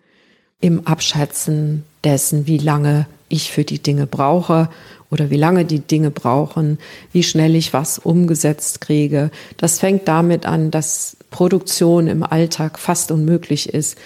im 0.62 0.88
Abschätzen 0.88 1.84
dessen, 2.04 2.48
wie 2.48 2.58
lange 2.58 3.06
ich 3.30 3.52
für 3.52 3.64
die 3.64 3.82
Dinge 3.82 4.08
brauche 4.08 4.70
oder 5.12 5.30
wie 5.30 5.38
lange 5.38 5.66
die 5.66 5.80
Dinge 5.80 6.10
brauchen, 6.10 6.80
wie 7.12 7.24
schnell 7.24 7.56
ich 7.56 7.74
was 7.74 8.00
umgesetzt 8.00 8.82
kriege. 8.82 9.30
Das 9.58 9.80
fängt 9.80 10.08
damit 10.08 10.46
an, 10.46 10.72
dass 10.72 11.18
Produktion 11.30 12.08
im 12.08 12.24
Alltag 12.24 12.80
fast 12.80 13.12
unmöglich 13.12 13.70
ist. 13.74 13.98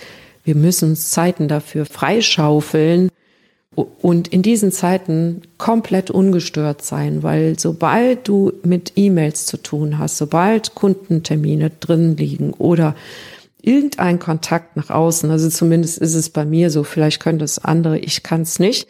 Wir 0.44 0.56
müssen 0.56 0.90
uns 0.90 1.12
Zeiten 1.12 1.48
dafür 1.48 1.86
freischaufeln 1.86 3.10
und 3.76 4.30
in 4.30 4.42
diesen 4.42 4.72
Zeiten 4.72 5.42
komplett 5.58 6.10
ungestört 6.10 6.84
sein, 6.84 7.24
weil 7.24 7.60
sobald 7.60 8.28
du 8.28 8.54
mit 8.64 8.94
E-Mails 8.96 9.46
zu 9.46 9.58
tun 9.58 9.98
hast, 10.00 10.18
sobald 10.18 10.76
Kundentermine 10.76 11.72
drin 11.80 12.16
liegen 12.16 12.54
oder 12.54 12.96
irgendein 13.62 14.20
Kontakt 14.20 14.78
nach 14.78 14.90
außen, 14.90 15.30
also 15.30 15.50
zumindest 15.50 15.98
ist 15.98 16.16
es 16.16 16.30
bei 16.30 16.46
mir 16.46 16.70
so, 16.70 16.84
vielleicht 16.84 17.20
können 17.20 17.40
das 17.40 17.60
andere, 17.60 17.98
ich 17.98 18.24
kann 18.24 18.44
es 18.44 18.60
nicht, 18.60 18.88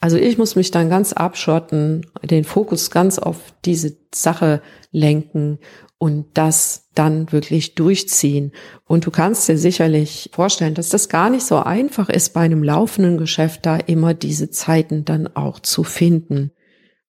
also 0.00 0.16
ich 0.16 0.38
muss 0.38 0.56
mich 0.56 0.70
dann 0.70 0.90
ganz 0.90 1.12
abschotten, 1.12 2.06
den 2.22 2.44
Fokus 2.44 2.90
ganz 2.90 3.18
auf 3.18 3.36
diese 3.64 3.96
Sache 4.14 4.60
lenken 4.90 5.58
und 5.98 6.26
das 6.34 6.88
dann 6.94 7.32
wirklich 7.32 7.74
durchziehen. 7.74 8.52
Und 8.84 9.06
du 9.06 9.10
kannst 9.10 9.48
dir 9.48 9.56
sicherlich 9.56 10.30
vorstellen, 10.32 10.74
dass 10.74 10.90
das 10.90 11.08
gar 11.08 11.30
nicht 11.30 11.46
so 11.46 11.56
einfach 11.56 12.08
ist, 12.08 12.34
bei 12.34 12.40
einem 12.40 12.62
laufenden 12.62 13.16
Geschäft 13.16 13.64
da 13.64 13.76
immer 13.76 14.12
diese 14.12 14.50
Zeiten 14.50 15.04
dann 15.04 15.28
auch 15.34 15.60
zu 15.60 15.84
finden. 15.84 16.52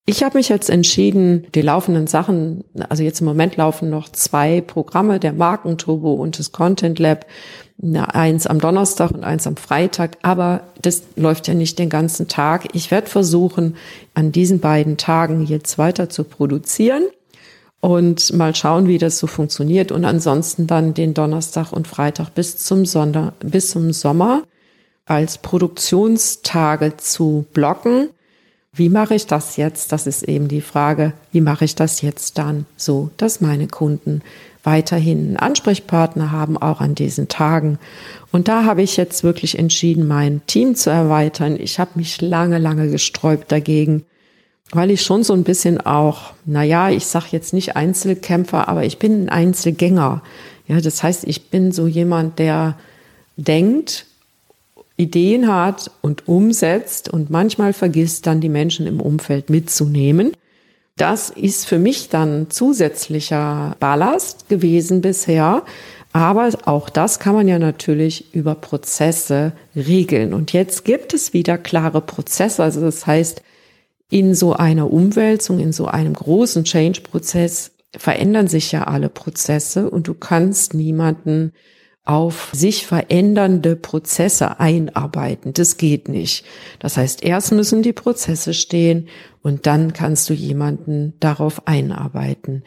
Ich 0.06 0.22
habe 0.22 0.38
mich 0.38 0.48
jetzt 0.48 0.70
entschieden, 0.70 1.46
die 1.54 1.60
laufenden 1.60 2.06
Sachen, 2.06 2.64
also 2.88 3.02
jetzt 3.02 3.20
im 3.20 3.26
Moment 3.26 3.56
laufen 3.56 3.90
noch 3.90 4.08
zwei 4.08 4.62
Programme, 4.62 5.20
der 5.20 5.34
Markenturbo 5.34 6.14
und 6.14 6.38
das 6.38 6.50
Content 6.50 6.98
Lab, 6.98 7.26
eins 7.80 8.46
am 8.46 8.60
Donnerstag 8.60 9.12
und 9.12 9.24
eins 9.24 9.46
am 9.46 9.56
Freitag, 9.56 10.18
aber 10.22 10.62
das 10.82 11.02
läuft 11.16 11.46
ja 11.46 11.54
nicht 11.54 11.78
den 11.78 11.88
ganzen 11.88 12.26
Tag. 12.26 12.74
Ich 12.74 12.90
werde 12.90 13.06
versuchen, 13.06 13.76
an 14.14 14.32
diesen 14.32 14.60
beiden 14.60 14.96
Tagen 14.96 15.44
jetzt 15.46 15.78
weiter 15.78 16.10
zu 16.10 16.24
produzieren 16.24 17.04
und 17.80 18.32
mal 18.32 18.54
schauen, 18.54 18.88
wie 18.88 18.98
das 18.98 19.18
so 19.18 19.28
funktioniert. 19.28 19.92
Und 19.92 20.04
ansonsten 20.04 20.66
dann 20.66 20.94
den 20.94 21.14
Donnerstag 21.14 21.72
und 21.72 21.86
Freitag 21.86 22.34
bis 22.34 22.56
zum 22.56 22.84
Sonder, 22.84 23.34
bis 23.40 23.70
zum 23.70 23.92
Sommer 23.92 24.42
als 25.06 25.38
Produktionstage 25.38 26.96
zu 26.96 27.46
blocken 27.52 28.10
wie 28.78 28.88
mache 28.88 29.14
ich 29.14 29.26
das 29.26 29.56
jetzt? 29.56 29.92
Das 29.92 30.06
ist 30.06 30.22
eben 30.22 30.48
die 30.48 30.60
Frage, 30.60 31.12
wie 31.32 31.40
mache 31.40 31.64
ich 31.64 31.74
das 31.74 32.00
jetzt 32.00 32.38
dann 32.38 32.64
so, 32.76 33.10
dass 33.16 33.40
meine 33.40 33.66
Kunden 33.66 34.22
weiterhin 34.62 35.18
einen 35.18 35.36
Ansprechpartner 35.36 36.30
haben, 36.30 36.56
auch 36.56 36.80
an 36.80 36.94
diesen 36.94 37.28
Tagen. 37.28 37.78
Und 38.32 38.48
da 38.48 38.64
habe 38.64 38.82
ich 38.82 38.96
jetzt 38.96 39.24
wirklich 39.24 39.58
entschieden, 39.58 40.06
mein 40.06 40.42
Team 40.46 40.74
zu 40.74 40.90
erweitern. 40.90 41.56
Ich 41.58 41.78
habe 41.78 41.92
mich 41.94 42.20
lange, 42.20 42.58
lange 42.58 42.88
gesträubt 42.90 43.50
dagegen, 43.50 44.04
weil 44.70 44.90
ich 44.90 45.02
schon 45.02 45.22
so 45.22 45.32
ein 45.32 45.44
bisschen 45.44 45.80
auch, 45.80 46.32
na 46.44 46.62
ja, 46.62 46.90
ich 46.90 47.06
sage 47.06 47.28
jetzt 47.30 47.52
nicht 47.52 47.76
Einzelkämpfer, 47.76 48.68
aber 48.68 48.84
ich 48.84 48.98
bin 48.98 49.22
ein 49.22 49.28
Einzelgänger. 49.28 50.22
Ja, 50.66 50.80
das 50.80 51.02
heißt, 51.02 51.24
ich 51.24 51.48
bin 51.50 51.72
so 51.72 51.86
jemand, 51.86 52.38
der 52.38 52.76
denkt, 53.36 54.06
Ideen 54.98 55.50
hat 55.52 55.90
und 56.02 56.28
umsetzt 56.28 57.08
und 57.08 57.30
manchmal 57.30 57.72
vergisst 57.72 58.26
dann 58.26 58.40
die 58.40 58.48
Menschen 58.48 58.86
im 58.86 59.00
Umfeld 59.00 59.48
mitzunehmen. 59.48 60.32
Das 60.96 61.30
ist 61.30 61.66
für 61.66 61.78
mich 61.78 62.08
dann 62.08 62.50
zusätzlicher 62.50 63.76
Ballast 63.78 64.48
gewesen 64.48 65.00
bisher. 65.00 65.62
Aber 66.12 66.50
auch 66.64 66.88
das 66.90 67.20
kann 67.20 67.34
man 67.34 67.46
ja 67.46 67.60
natürlich 67.60 68.34
über 68.34 68.56
Prozesse 68.56 69.52
regeln. 69.76 70.34
Und 70.34 70.52
jetzt 70.52 70.84
gibt 70.84 71.14
es 71.14 71.32
wieder 71.32 71.58
klare 71.58 72.00
Prozesse. 72.00 72.64
Also 72.64 72.80
das 72.80 73.06
heißt, 73.06 73.42
in 74.10 74.34
so 74.34 74.54
einer 74.54 74.90
Umwälzung, 74.90 75.60
in 75.60 75.72
so 75.72 75.86
einem 75.86 76.14
großen 76.14 76.64
Change-Prozess 76.64 77.72
verändern 77.96 78.48
sich 78.48 78.72
ja 78.72 78.84
alle 78.84 79.08
Prozesse 79.08 79.88
und 79.88 80.08
du 80.08 80.14
kannst 80.14 80.74
niemanden 80.74 81.52
auf 82.08 82.48
sich 82.54 82.86
verändernde 82.86 83.76
Prozesse 83.76 84.58
einarbeiten. 84.60 85.52
Das 85.52 85.76
geht 85.76 86.08
nicht. 86.08 86.46
Das 86.78 86.96
heißt, 86.96 87.22
erst 87.22 87.52
müssen 87.52 87.82
die 87.82 87.92
Prozesse 87.92 88.54
stehen 88.54 89.08
und 89.42 89.66
dann 89.66 89.92
kannst 89.92 90.30
du 90.30 90.32
jemanden 90.32 91.12
darauf 91.20 91.68
einarbeiten. 91.68 92.64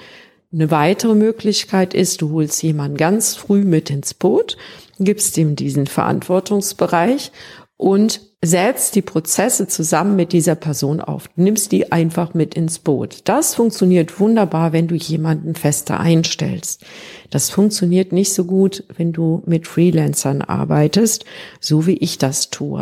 Eine 0.53 0.69
weitere 0.69 1.15
Möglichkeit 1.15 1.95
ist, 1.95 2.21
du 2.21 2.31
holst 2.33 2.61
jemanden 2.61 2.97
ganz 2.97 3.35
früh 3.35 3.63
mit 3.63 3.89
ins 3.89 4.13
Boot, 4.13 4.57
gibst 4.99 5.35
ihm 5.39 5.55
diesen 5.55 5.87
Verantwortungsbereich 5.87 7.31
und 7.77 8.21
setzt 8.43 8.95
die 8.95 9.03
Prozesse 9.03 9.67
zusammen 9.67 10.15
mit 10.15 10.33
dieser 10.33 10.55
Person 10.55 10.99
auf. 10.99 11.29
nimmst 11.35 11.71
die 11.71 11.91
einfach 11.91 12.33
mit 12.33 12.55
ins 12.55 12.79
Boot. 12.79 13.21
Das 13.25 13.53
funktioniert 13.53 14.19
wunderbar, 14.19 14.73
wenn 14.73 14.87
du 14.87 14.95
jemanden 14.95 15.53
fester 15.53 15.99
einstellst. 15.99 16.83
Das 17.29 17.51
funktioniert 17.51 18.11
nicht 18.11 18.33
so 18.33 18.45
gut, 18.45 18.83
wenn 18.97 19.13
du 19.13 19.43
mit 19.45 19.67
Freelancern 19.67 20.41
arbeitest, 20.41 21.25
so 21.59 21.85
wie 21.85 21.97
ich 21.97 22.17
das 22.17 22.49
tue. 22.49 22.81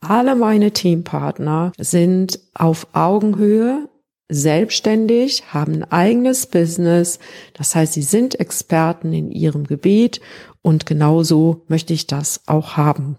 Alle 0.00 0.36
meine 0.36 0.70
Teampartner 0.70 1.72
sind 1.78 2.38
auf 2.54 2.86
Augenhöhe, 2.92 3.88
selbstständig, 4.28 5.44
haben 5.52 5.74
ein 5.74 5.90
eigenes 5.90 6.46
Business. 6.46 7.18
Das 7.54 7.74
heißt, 7.74 7.94
sie 7.94 8.02
sind 8.02 8.38
Experten 8.38 9.12
in 9.12 9.30
ihrem 9.32 9.64
Gebiet 9.64 10.20
und 10.62 10.86
genauso 10.86 11.64
möchte 11.68 11.94
ich 11.94 12.06
das 12.06 12.42
auch 12.46 12.76
haben. 12.76 13.18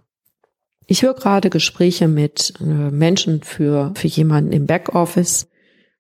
Ich 0.87 1.01
höre 1.01 1.15
gerade 1.15 1.49
Gespräche 1.49 2.07
mit 2.07 2.53
äh, 2.59 2.63
Menschen 2.63 3.41
für, 3.41 3.91
für 3.95 4.07
jemanden 4.07 4.51
im 4.51 4.67
Backoffice. 4.67 5.47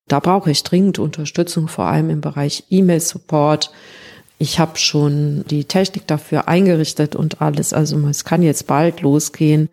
Da 0.07 0.19
brauche 0.19 0.51
ich 0.51 0.63
dringend 0.63 0.99
Unterstützung, 0.99 1.67
vor 1.67 1.85
allem 1.85 2.09
im 2.11 2.21
Bereich 2.21 2.65
E-Mail-Support. 2.69 3.71
Ich 4.37 4.59
habe 4.59 4.77
schon 4.77 5.43
die 5.49 5.65
Technik 5.65 6.05
dafür 6.07 6.47
eingerichtet 6.47 7.15
und 7.15 7.41
alles. 7.41 7.73
Also 7.73 7.97
es 8.07 8.25
kann 8.25 8.43
jetzt 8.43 8.67
bald 8.67 9.01
losgehen. 9.01 9.69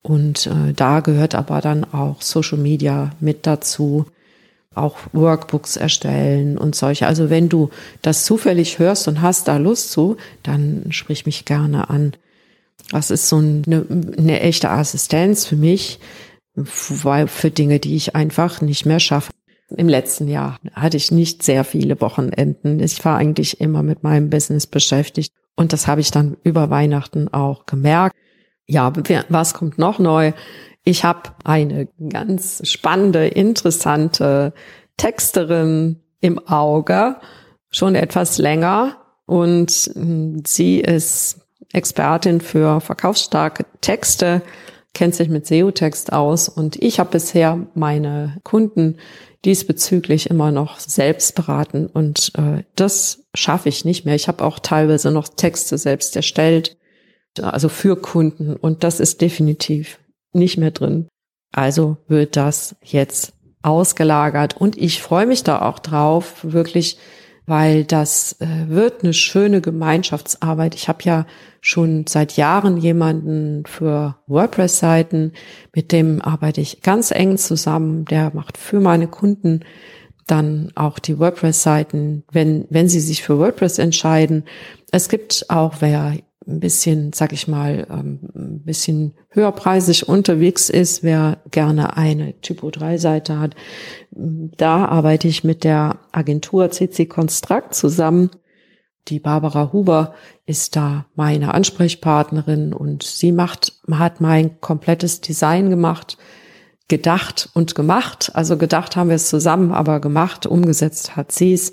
Und 0.00 0.46
äh, 0.46 0.72
da 0.74 1.00
gehört 1.00 1.34
aber 1.34 1.60
dann 1.60 1.84
auch 1.84 2.22
Social 2.22 2.58
Media 2.58 3.10
mit 3.20 3.46
dazu, 3.46 4.06
auch 4.74 4.96
Workbooks 5.12 5.76
erstellen 5.76 6.56
und 6.56 6.74
solche. 6.74 7.06
Also 7.06 7.28
wenn 7.28 7.48
du 7.48 7.70
das 8.02 8.24
zufällig 8.24 8.78
hörst 8.78 9.08
und 9.08 9.20
hast 9.20 9.48
da 9.48 9.56
Lust 9.56 9.90
zu, 9.90 10.16
dann 10.42 10.86
sprich 10.90 11.26
mich 11.26 11.44
gerne 11.44 11.90
an. 11.90 12.12
Das 12.90 13.10
ist 13.10 13.28
so 13.28 13.36
eine, 13.36 13.86
eine 14.16 14.40
echte 14.40 14.70
Assistenz 14.70 15.46
für 15.46 15.56
mich, 15.56 15.98
für 16.64 17.50
Dinge, 17.50 17.80
die 17.80 17.96
ich 17.96 18.14
einfach 18.14 18.60
nicht 18.60 18.86
mehr 18.86 19.00
schaffe. 19.00 19.32
Im 19.68 19.88
letzten 19.88 20.28
Jahr 20.28 20.60
hatte 20.74 20.96
ich 20.96 21.10
nicht 21.10 21.42
sehr 21.42 21.64
viele 21.64 22.00
Wochenenden. 22.00 22.80
Ich 22.80 23.04
war 23.04 23.18
eigentlich 23.18 23.60
immer 23.60 23.82
mit 23.82 24.04
meinem 24.04 24.30
Business 24.30 24.66
beschäftigt. 24.66 25.32
Und 25.56 25.72
das 25.72 25.86
habe 25.86 26.00
ich 26.00 26.10
dann 26.10 26.36
über 26.44 26.70
Weihnachten 26.70 27.28
auch 27.32 27.66
gemerkt. 27.66 28.14
Ja, 28.66 28.92
was 29.28 29.54
kommt 29.54 29.78
noch 29.78 29.98
neu? 29.98 30.32
Ich 30.84 31.04
habe 31.04 31.30
eine 31.44 31.88
ganz 32.10 32.60
spannende, 32.68 33.26
interessante 33.26 34.54
Texterin 34.96 36.00
im 36.20 36.38
Auge, 36.46 37.16
schon 37.70 37.96
etwas 37.96 38.38
länger. 38.38 38.98
Und 39.26 39.90
sie 40.46 40.80
ist 40.80 41.45
Expertin 41.72 42.40
für 42.40 42.80
verkaufsstarke 42.80 43.66
Texte, 43.80 44.42
kennt 44.94 45.14
sich 45.14 45.28
mit 45.28 45.46
SEO-Text 45.46 46.12
aus. 46.12 46.48
Und 46.48 46.82
ich 46.82 46.98
habe 46.98 47.10
bisher 47.10 47.66
meine 47.74 48.38
Kunden 48.44 48.98
diesbezüglich 49.44 50.30
immer 50.30 50.50
noch 50.50 50.80
selbst 50.80 51.34
beraten. 51.34 51.86
Und 51.86 52.32
äh, 52.36 52.64
das 52.74 53.24
schaffe 53.34 53.68
ich 53.68 53.84
nicht 53.84 54.04
mehr. 54.04 54.14
Ich 54.14 54.28
habe 54.28 54.44
auch 54.44 54.58
teilweise 54.58 55.10
noch 55.10 55.28
Texte 55.28 55.78
selbst 55.78 56.16
erstellt, 56.16 56.76
also 57.40 57.68
für 57.68 57.96
Kunden. 57.96 58.56
Und 58.56 58.84
das 58.84 58.98
ist 58.98 59.20
definitiv 59.20 59.98
nicht 60.32 60.56
mehr 60.56 60.70
drin. 60.70 61.08
Also 61.52 61.98
wird 62.08 62.36
das 62.36 62.76
jetzt 62.82 63.34
ausgelagert. 63.62 64.56
Und 64.56 64.76
ich 64.78 65.02
freue 65.02 65.26
mich 65.26 65.44
da 65.44 65.62
auch 65.62 65.78
drauf, 65.78 66.38
wirklich, 66.42 66.98
weil 67.46 67.84
das 67.84 68.36
äh, 68.40 68.68
wird 68.68 69.02
eine 69.02 69.12
schöne 69.12 69.60
Gemeinschaftsarbeit. 69.60 70.74
Ich 70.74 70.88
habe 70.88 71.02
ja 71.04 71.26
schon 71.60 72.06
seit 72.08 72.36
Jahren 72.36 72.76
jemanden 72.76 73.64
für 73.66 74.16
WordPress-Seiten, 74.26 75.32
mit 75.74 75.92
dem 75.92 76.20
arbeite 76.20 76.60
ich 76.60 76.82
ganz 76.82 77.10
eng 77.10 77.38
zusammen. 77.38 78.04
Der 78.04 78.32
macht 78.34 78.58
für 78.58 78.80
meine 78.80 79.06
Kunden 79.06 79.60
dann 80.26 80.72
auch 80.74 80.98
die 80.98 81.18
WordPress-Seiten, 81.18 82.24
wenn, 82.32 82.66
wenn 82.68 82.88
sie 82.88 83.00
sich 83.00 83.22
für 83.22 83.38
WordPress 83.38 83.78
entscheiden. 83.78 84.44
Es 84.90 85.08
gibt 85.08 85.46
auch, 85.48 85.76
wer 85.80 86.16
ein 86.46 86.60
bisschen, 86.60 87.12
sag 87.12 87.32
ich 87.32 87.48
mal, 87.48 87.86
ähm, 87.90 88.20
ein 88.34 88.62
bisschen 88.62 89.14
höherpreisig 89.30 90.08
unterwegs 90.08 90.70
ist, 90.70 91.02
wer 91.02 91.38
gerne 91.50 91.96
eine 91.96 92.40
Typo 92.40 92.70
3 92.70 92.98
Seite 92.98 93.38
hat, 93.38 93.54
da 94.10 94.86
arbeite 94.86 95.28
ich 95.28 95.44
mit 95.44 95.64
der 95.64 95.98
Agentur 96.12 96.70
CC 96.70 97.06
Construct 97.06 97.72
zusammen. 97.72 98.30
Die 99.08 99.20
Barbara 99.20 99.72
Huber 99.72 100.14
ist 100.46 100.76
da 100.76 101.06
meine 101.14 101.54
Ansprechpartnerin 101.54 102.72
und 102.72 103.02
sie 103.02 103.32
macht, 103.32 103.80
hat 103.90 104.20
mein 104.20 104.60
komplettes 104.60 105.20
Design 105.20 105.70
gemacht, 105.70 106.16
gedacht 106.88 107.50
und 107.54 107.74
gemacht. 107.74 108.30
Also 108.34 108.56
gedacht 108.56 108.96
haben 108.96 109.08
wir 109.08 109.16
es 109.16 109.28
zusammen, 109.28 109.72
aber 109.72 110.00
gemacht, 110.00 110.46
umgesetzt 110.46 111.16
hat 111.16 111.32
sie 111.32 111.52
es 111.52 111.72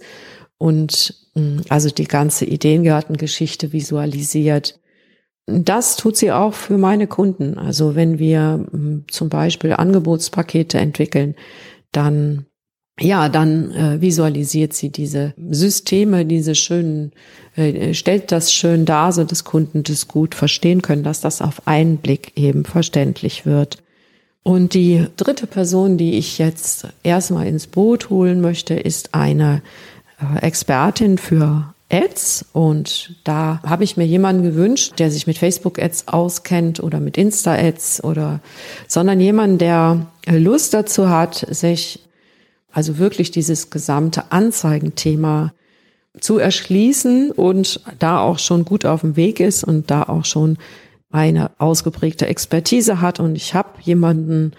und 0.63 1.13
mm, 1.35 1.59
also 1.67 1.89
die 1.89 2.05
ganze 2.05 2.45
Ideengartengeschichte 2.45 3.73
visualisiert. 3.73 4.79
Das 5.45 5.97
tut 5.97 6.15
sie 6.15 6.31
auch 6.31 6.53
für 6.53 6.77
meine 6.77 7.05
Kunden. 7.07 7.57
Also 7.57 7.95
wenn 7.95 8.17
wir 8.17 8.65
mm, 8.71 9.03
zum 9.11 9.27
Beispiel 9.27 9.73
Angebotspakete 9.73 10.77
entwickeln, 10.77 11.35
dann 11.91 12.45
ja, 12.97 13.27
dann 13.27 13.71
äh, 13.71 14.01
visualisiert 14.01 14.73
sie 14.73 14.89
diese 14.89 15.33
Systeme, 15.49 16.25
diese 16.25 16.55
schönen, 16.55 17.11
äh, 17.55 17.93
stellt 17.93 18.31
das 18.31 18.53
schön 18.53 18.85
dar, 18.85 19.11
so 19.11 19.23
dass 19.25 19.43
Kunden 19.43 19.83
das 19.83 20.07
gut 20.07 20.35
verstehen 20.35 20.81
können, 20.81 21.03
dass 21.03 21.19
das 21.19 21.41
auf 21.41 21.67
einen 21.67 21.97
Blick 21.97 22.31
eben 22.37 22.63
verständlich 22.63 23.45
wird. 23.45 23.79
Und 24.43 24.75
die 24.75 25.07
dritte 25.17 25.47
Person, 25.47 25.97
die 25.97 26.17
ich 26.17 26.37
jetzt 26.37 26.87
erstmal 27.01 27.47
ins 27.47 27.67
Boot 27.67 28.09
holen 28.09 28.41
möchte, 28.41 28.75
ist 28.75 29.15
eine 29.15 29.61
Expertin 30.41 31.17
für 31.17 31.73
Ads 31.89 32.45
und 32.53 33.15
da 33.23 33.59
habe 33.63 33.83
ich 33.83 33.97
mir 33.97 34.05
jemanden 34.05 34.43
gewünscht, 34.43 34.93
der 34.97 35.11
sich 35.11 35.27
mit 35.27 35.37
Facebook 35.37 35.79
Ads 35.79 36.07
auskennt 36.07 36.81
oder 36.81 36.99
mit 36.99 37.17
Insta 37.17 37.53
Ads 37.53 38.03
oder, 38.03 38.39
sondern 38.87 39.19
jemanden, 39.19 39.59
der 39.59 40.07
Lust 40.27 40.73
dazu 40.73 41.09
hat, 41.09 41.45
sich 41.49 41.99
also 42.71 42.97
wirklich 42.97 43.29
dieses 43.29 43.69
gesamte 43.69 44.31
Anzeigenthema 44.31 45.53
zu 46.19 46.39
erschließen 46.39 47.31
und 47.31 47.81
da 47.99 48.19
auch 48.19 48.39
schon 48.39 48.65
gut 48.65 48.85
auf 48.85 49.01
dem 49.01 49.15
Weg 49.15 49.39
ist 49.39 49.63
und 49.63 49.91
da 49.91 50.03
auch 50.03 50.25
schon 50.25 50.57
eine 51.11 51.51
ausgeprägte 51.59 52.25
Expertise 52.25 53.01
hat. 53.01 53.19
Und 53.19 53.35
ich 53.35 53.53
habe 53.53 53.69
jemanden 53.81 54.53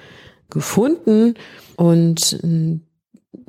gefunden 0.50 1.35
und 1.77 2.38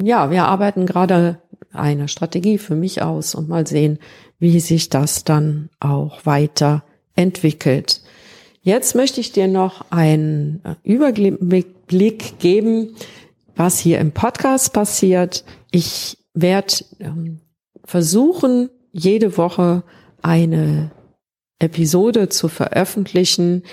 ja, 0.01 0.32
wir 0.32 0.45
arbeiten 0.45 0.86
gerade 0.86 1.39
eine 1.75 2.07
Strategie 2.07 2.57
für 2.57 2.75
mich 2.75 3.01
aus 3.01 3.35
und 3.35 3.49
mal 3.49 3.67
sehen, 3.67 3.99
wie 4.39 4.59
sich 4.59 4.89
das 4.89 5.23
dann 5.23 5.69
auch 5.79 6.25
weiter 6.25 6.83
entwickelt. 7.15 8.01
Jetzt 8.61 8.95
möchte 8.95 9.21
ich 9.21 9.31
dir 9.31 9.47
noch 9.47 9.91
einen 9.91 10.61
Überblick 10.83 12.39
geben, 12.39 12.95
was 13.55 13.79
hier 13.79 13.99
im 13.99 14.11
Podcast 14.11 14.73
passiert. 14.73 15.45
Ich 15.71 16.17
werde 16.33 16.73
ähm, 16.99 17.39
versuchen, 17.83 18.69
jede 18.91 19.38
Woche 19.38 19.83
eine 20.21 20.91
Episode 21.59 22.29
zu 22.29 22.47
veröffentlichen 22.47 23.63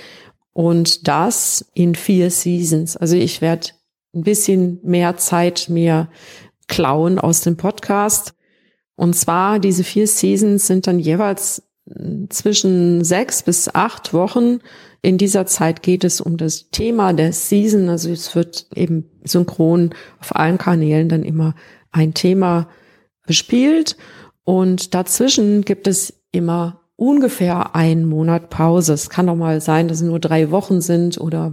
und 0.53 1.09
das 1.09 1.71
in 1.75 1.95
vier 1.95 2.31
Seasons. 2.31 2.97
Also 2.97 3.17
ich 3.17 3.41
werde 3.41 3.69
ein 4.15 4.23
bisschen 4.23 4.79
mehr 4.83 5.17
Zeit 5.17 5.67
mir 5.69 6.09
klauen 6.69 7.19
aus 7.19 7.41
dem 7.41 7.57
Podcast. 7.57 8.35
Und 8.97 9.15
zwar 9.15 9.59
diese 9.59 9.85
vier 9.85 10.07
Seasons 10.07 10.67
sind 10.67 10.87
dann 10.87 10.99
jeweils 10.99 11.63
hm, 11.89 12.29
zwischen 12.31 13.05
sechs 13.05 13.43
bis 13.43 13.69
acht 13.75 14.13
Wochen. 14.13 14.61
In 15.01 15.19
dieser 15.19 15.47
Zeit 15.47 15.83
geht 15.83 16.05
es 16.05 16.21
um 16.21 16.37
das 16.37 16.71
Thema 16.71 17.13
der 17.13 17.33
Season. 17.33 17.89
Also 17.89 18.11
es 18.11 18.35
wird 18.35 18.67
eben 18.75 19.11
synchron 19.25 19.91
auf 20.21 20.37
allen 20.37 20.59
Kanälen 20.59 21.09
dann 21.09 21.25
immer 21.25 21.55
ein 21.91 22.15
Thema 22.15 22.69
bespielt. 23.27 23.97
Und 24.45 24.95
dazwischen 24.95 25.63
gibt 25.63 25.87
es 25.87 26.23
immer 26.33 26.82
ungefähr 27.03 27.75
einen 27.75 28.09
Monat 28.09 28.49
Pause. 28.49 28.93
Es 28.93 29.11
kann 29.11 29.27
doch 29.27 29.35
mal 29.35 29.61
sein, 29.61 29.89
dass 29.89 29.99
es 29.99 30.07
nur 30.07 30.21
drei 30.21 30.53
Wochen 30.53 30.81
sind 30.81 31.21
oder, 31.21 31.53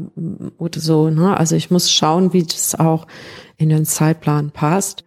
oder 0.59 0.79
so. 0.79 1.09
Ne? 1.09 1.35
Also 1.35 1.55
ich 1.55 1.71
muss 1.71 1.91
schauen, 1.91 2.33
wie 2.33 2.43
das 2.43 2.79
auch 2.79 3.07
in 3.57 3.69
den 3.69 3.83
Zeitplan 3.85 4.51
passt. 4.51 5.05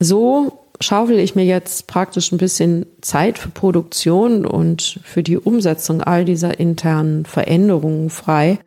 So 0.00 0.58
schaufel 0.80 1.20
ich 1.20 1.36
mir 1.36 1.44
jetzt 1.44 1.86
praktisch 1.86 2.32
ein 2.32 2.38
bisschen 2.38 2.86
Zeit 3.00 3.38
für 3.38 3.50
Produktion 3.50 4.44
und 4.44 4.98
für 5.04 5.22
die 5.22 5.38
Umsetzung 5.38 6.02
all 6.02 6.24
dieser 6.24 6.58
internen 6.58 7.24
Veränderungen 7.24 8.10
frei. 8.10 8.58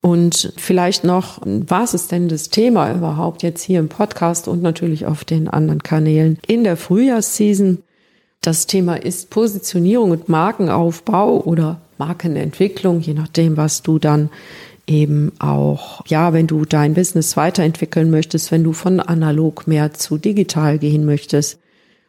Und 0.00 0.54
vielleicht 0.56 1.04
noch, 1.04 1.40
was 1.44 1.92
ist 1.92 2.10
denn 2.10 2.28
das 2.28 2.48
Thema 2.48 2.90
überhaupt 2.90 3.42
jetzt 3.42 3.62
hier 3.62 3.80
im 3.80 3.90
Podcast 3.90 4.48
und 4.48 4.62
natürlich 4.62 5.04
auf 5.04 5.26
den 5.26 5.46
anderen 5.46 5.82
Kanälen 5.82 6.38
in 6.46 6.64
der 6.64 6.78
Frühjahrsseason? 6.78 7.82
Das 8.44 8.66
Thema 8.66 8.96
ist 8.96 9.30
Positionierung 9.30 10.10
und 10.10 10.28
Markenaufbau 10.28 11.40
oder 11.40 11.80
Markenentwicklung, 11.96 13.00
je 13.00 13.14
nachdem, 13.14 13.56
was 13.56 13.80
du 13.80 13.98
dann 13.98 14.28
eben 14.86 15.32
auch, 15.38 16.04
ja, 16.08 16.34
wenn 16.34 16.46
du 16.46 16.66
dein 16.66 16.92
Business 16.92 17.38
weiterentwickeln 17.38 18.10
möchtest, 18.10 18.52
wenn 18.52 18.62
du 18.62 18.74
von 18.74 19.00
analog 19.00 19.66
mehr 19.66 19.94
zu 19.94 20.18
digital 20.18 20.78
gehen 20.78 21.06
möchtest, 21.06 21.58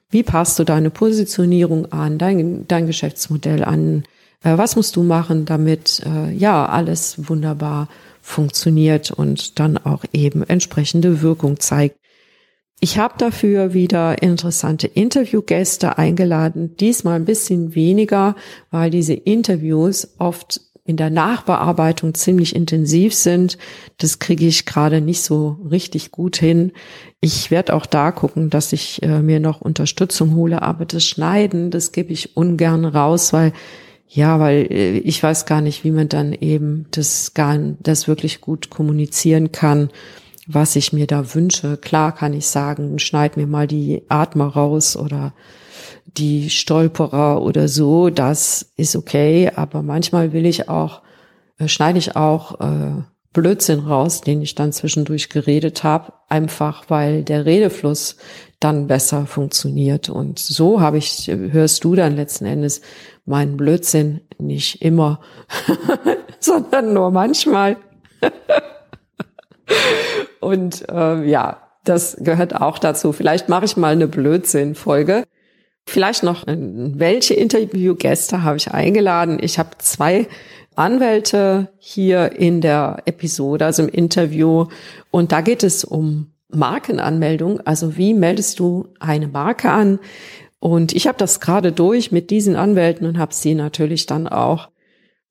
wie 0.10 0.24
passt 0.24 0.60
du 0.60 0.66
deine 0.66 0.90
Positionierung 0.90 1.94
an, 1.94 2.18
dein, 2.18 2.68
dein 2.68 2.86
Geschäftsmodell 2.86 3.64
an? 3.64 4.04
Äh, 4.44 4.58
was 4.58 4.76
musst 4.76 4.98
du 4.98 5.04
machen, 5.04 5.46
damit 5.46 6.04
äh, 6.06 6.34
ja 6.34 6.66
alles 6.66 7.30
wunderbar 7.30 7.88
funktioniert 8.22 9.10
und 9.10 9.58
dann 9.58 9.78
auch 9.78 10.04
eben 10.12 10.44
entsprechende 10.44 11.22
Wirkung 11.22 11.62
zeigt? 11.62 11.96
Ich 12.80 12.98
habe 12.98 13.16
dafür 13.18 13.74
wieder 13.74 14.22
interessante 14.22 14.88
Interviewgäste 14.88 15.98
eingeladen, 15.98 16.76
diesmal 16.78 17.16
ein 17.16 17.26
bisschen 17.26 17.74
weniger, 17.74 18.36
weil 18.70 18.90
diese 18.90 19.14
Interviews 19.14 20.16
oft 20.20 20.62
in 20.88 20.98
der 20.98 21.10
Nachbearbeitung 21.10 22.14
ziemlich 22.14 22.56
intensiv 22.56 23.16
sind. 23.16 23.58
Das 23.98 24.20
kriege 24.20 24.46
ich 24.46 24.68
gerade 24.68 25.02
nicht 25.02 25.24
so 25.24 25.58
richtig 25.72 26.12
gut 26.12 26.36
hin. 26.36 26.74
Ich 27.22 27.50
werde 27.50 27.74
auch 27.74 27.88
da 27.88 28.12
gucken, 28.12 28.52
dass 28.52 28.72
ich 28.72 29.02
äh, 29.02 29.22
mir 29.22 29.40
noch 29.40 29.62
Unterstützung 29.62 30.36
hole, 30.36 30.62
aber 30.62 30.86
das 30.86 31.04
Schneiden, 31.04 31.72
das 31.72 31.92
gebe 31.92 32.14
ich 32.14 32.38
ungern 32.38 32.86
raus, 32.86 33.34
weil 33.34 33.52
ja, 34.08 34.40
weil 34.40 34.68
äh, 34.72 34.98
ich 35.00 35.24
weiß 35.24 35.48
gar 35.48 35.62
nicht, 35.62 35.84
wie 35.84 35.92
man 35.92 36.08
dann 36.08 36.34
eben 36.34 36.86
das 36.92 37.34
gar 37.34 37.58
das 37.80 38.08
wirklich 38.08 38.40
gut 38.40 38.70
kommunizieren 38.70 39.52
kann, 39.52 39.90
was 40.48 40.76
ich 40.76 40.94
mir 40.94 41.08
da 41.08 41.34
wünsche. 41.34 41.78
Klar 41.78 42.14
kann 42.14 42.34
ich 42.34 42.48
sagen, 42.48 43.00
schneid 43.00 43.38
mir 43.38 43.48
mal 43.48 43.68
die 43.68 44.04
Atmer 44.10 44.48
raus 44.48 44.96
oder 44.96 45.34
die 46.06 46.50
Stolperer 46.50 47.42
oder 47.42 47.68
so, 47.68 48.10
das 48.10 48.72
ist 48.78 48.96
okay, 48.96 49.52
aber 49.54 49.82
manchmal 49.82 50.34
will 50.34 50.46
ich 50.46 50.70
auch, 50.70 51.02
äh, 51.58 51.68
schneide 51.68 52.00
ich 52.00 52.16
auch 52.16 52.60
äh, 52.62 53.04
Blödsinn 53.34 53.80
raus, 53.80 54.22
den 54.22 54.42
ich 54.42 54.56
dann 54.56 54.72
zwischendurch 54.72 55.30
geredet 55.30 55.84
habe, 55.84 56.14
einfach 56.30 56.86
weil 56.90 57.24
der 57.24 57.46
Redefluss 57.46 58.16
dann 58.62 58.88
besser 58.88 59.26
funktioniert. 59.26 60.08
Und 60.10 60.40
so 60.40 60.80
habe 60.80 60.98
ich, 60.98 61.28
hörst 61.28 61.84
du 61.84 61.96
dann 61.96 62.16
letzten 62.16 62.46
Endes 62.46 62.80
meinen 63.26 63.58
Blödsinn 63.58 64.22
nicht 64.40 64.82
immer, 64.82 65.20
sondern 66.40 66.94
nur 66.94 67.12
manchmal. 67.12 67.76
Und 70.46 70.88
äh, 70.90 71.24
ja, 71.28 71.58
das 71.84 72.18
gehört 72.20 72.56
auch 72.56 72.78
dazu. 72.78 73.14
Vielleicht 73.14 73.50
mache 73.50 73.66
ich 73.66 73.78
mal 73.78 73.94
eine 73.94 74.08
Blödsinn-Folge. 74.08 75.24
Vielleicht 75.88 76.22
noch, 76.22 76.44
welche 76.46 77.34
Interviewgäste 77.34 78.44
habe 78.44 78.58
ich 78.58 78.72
eingeladen? 78.72 79.40
Ich 79.42 79.58
habe 79.58 79.72
zwei 79.80 80.28
Anwälte 80.76 81.70
hier 81.80 82.34
in 82.34 82.62
der 82.62 83.02
Episode, 83.06 83.66
also 83.66 83.82
im 83.82 83.90
Interview. 83.90 84.68
Und 85.10 85.32
da 85.32 85.42
geht 85.42 85.64
es 85.64 85.84
um 85.84 86.32
Markenanmeldung. 86.50 87.62
Also 87.66 87.98
wie 87.98 88.14
meldest 88.14 88.60
du 88.60 88.90
eine 89.00 89.28
Marke 89.28 89.72
an? 89.72 89.98
Und 90.60 90.94
ich 90.94 91.08
habe 91.08 91.18
das 91.18 91.40
gerade 91.40 91.72
durch 91.72 92.12
mit 92.12 92.30
diesen 92.30 92.56
Anwälten 92.56 93.08
und 93.08 93.18
habe 93.18 93.34
sie 93.34 93.56
natürlich 93.56 94.06
dann 94.06 94.28
auch 94.28 94.70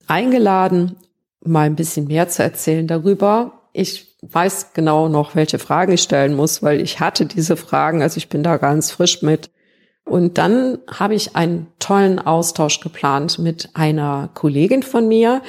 eingeladen, 0.09 0.97
mal 1.41 1.67
ein 1.67 1.77
bisschen 1.77 2.09
mehr 2.09 2.29
zu 2.29 2.43
erzählen 2.43 2.89
darüber. 2.89 3.61
Ich 3.73 4.14
weiß 4.33 4.73
genau 4.75 5.09
noch, 5.09 5.35
welche 5.35 5.59
Fragen 5.59 5.93
ich 5.93 6.03
stellen 6.03 6.35
muss, 6.35 6.63
weil 6.63 6.81
ich 6.81 7.01
hatte 7.01 7.27
diese 7.27 7.57
Fragen, 7.57 8.03
also 8.03 8.19
ich 8.19 8.29
bin 8.29 8.43
da 8.43 8.57
ganz 8.57 8.91
frisch 8.91 9.23
mit. 9.23 9.51
Und 10.05 10.37
dann 10.37 10.79
habe 10.89 11.15
ich 11.15 11.35
einen 11.35 11.69
tollen 11.79 12.19
Austausch 12.19 12.81
geplant 12.81 13.39
mit 13.39 13.71
einer 13.75 14.29
Kollegin 14.35 14.83
von 14.83 15.09
mir, 15.09 15.41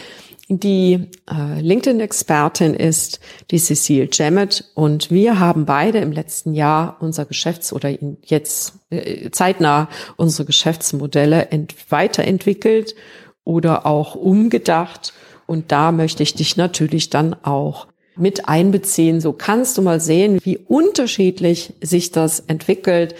die 0.47 1.09
äh, 1.29 1.59
LinkedIn-Expertin 1.59 2.73
ist, 2.73 3.19
die 3.51 3.57
Cecile 3.57 4.07
Jammet. 4.11 4.71
Und 4.75 5.11
wir 5.11 5.39
haben 5.39 5.65
beide 5.65 5.97
im 5.97 6.11
letzten 6.11 6.53
Jahr 6.53 6.97
unser 6.99 7.25
Geschäfts- 7.25 7.73
oder 7.73 7.89
jetzt 8.21 8.73
äh, 8.91 9.29
zeitnah 9.31 9.89
unsere 10.17 10.45
Geschäftsmodelle 10.45 11.49
weiterentwickelt 11.89 12.95
oder 13.43 13.85
auch 13.85 14.15
umgedacht. 14.15 15.13
Und 15.47 15.71
da 15.71 15.91
möchte 15.91 16.23
ich 16.23 16.33
dich 16.33 16.57
natürlich 16.57 17.09
dann 17.09 17.35
auch 17.43 17.87
mit 18.17 18.47
einbeziehen. 18.47 19.21
So 19.21 19.33
kannst 19.33 19.77
du 19.77 19.81
mal 19.81 19.99
sehen, 19.99 20.39
wie 20.43 20.57
unterschiedlich 20.57 21.73
sich 21.81 22.11
das 22.11 22.39
entwickelt. 22.41 23.15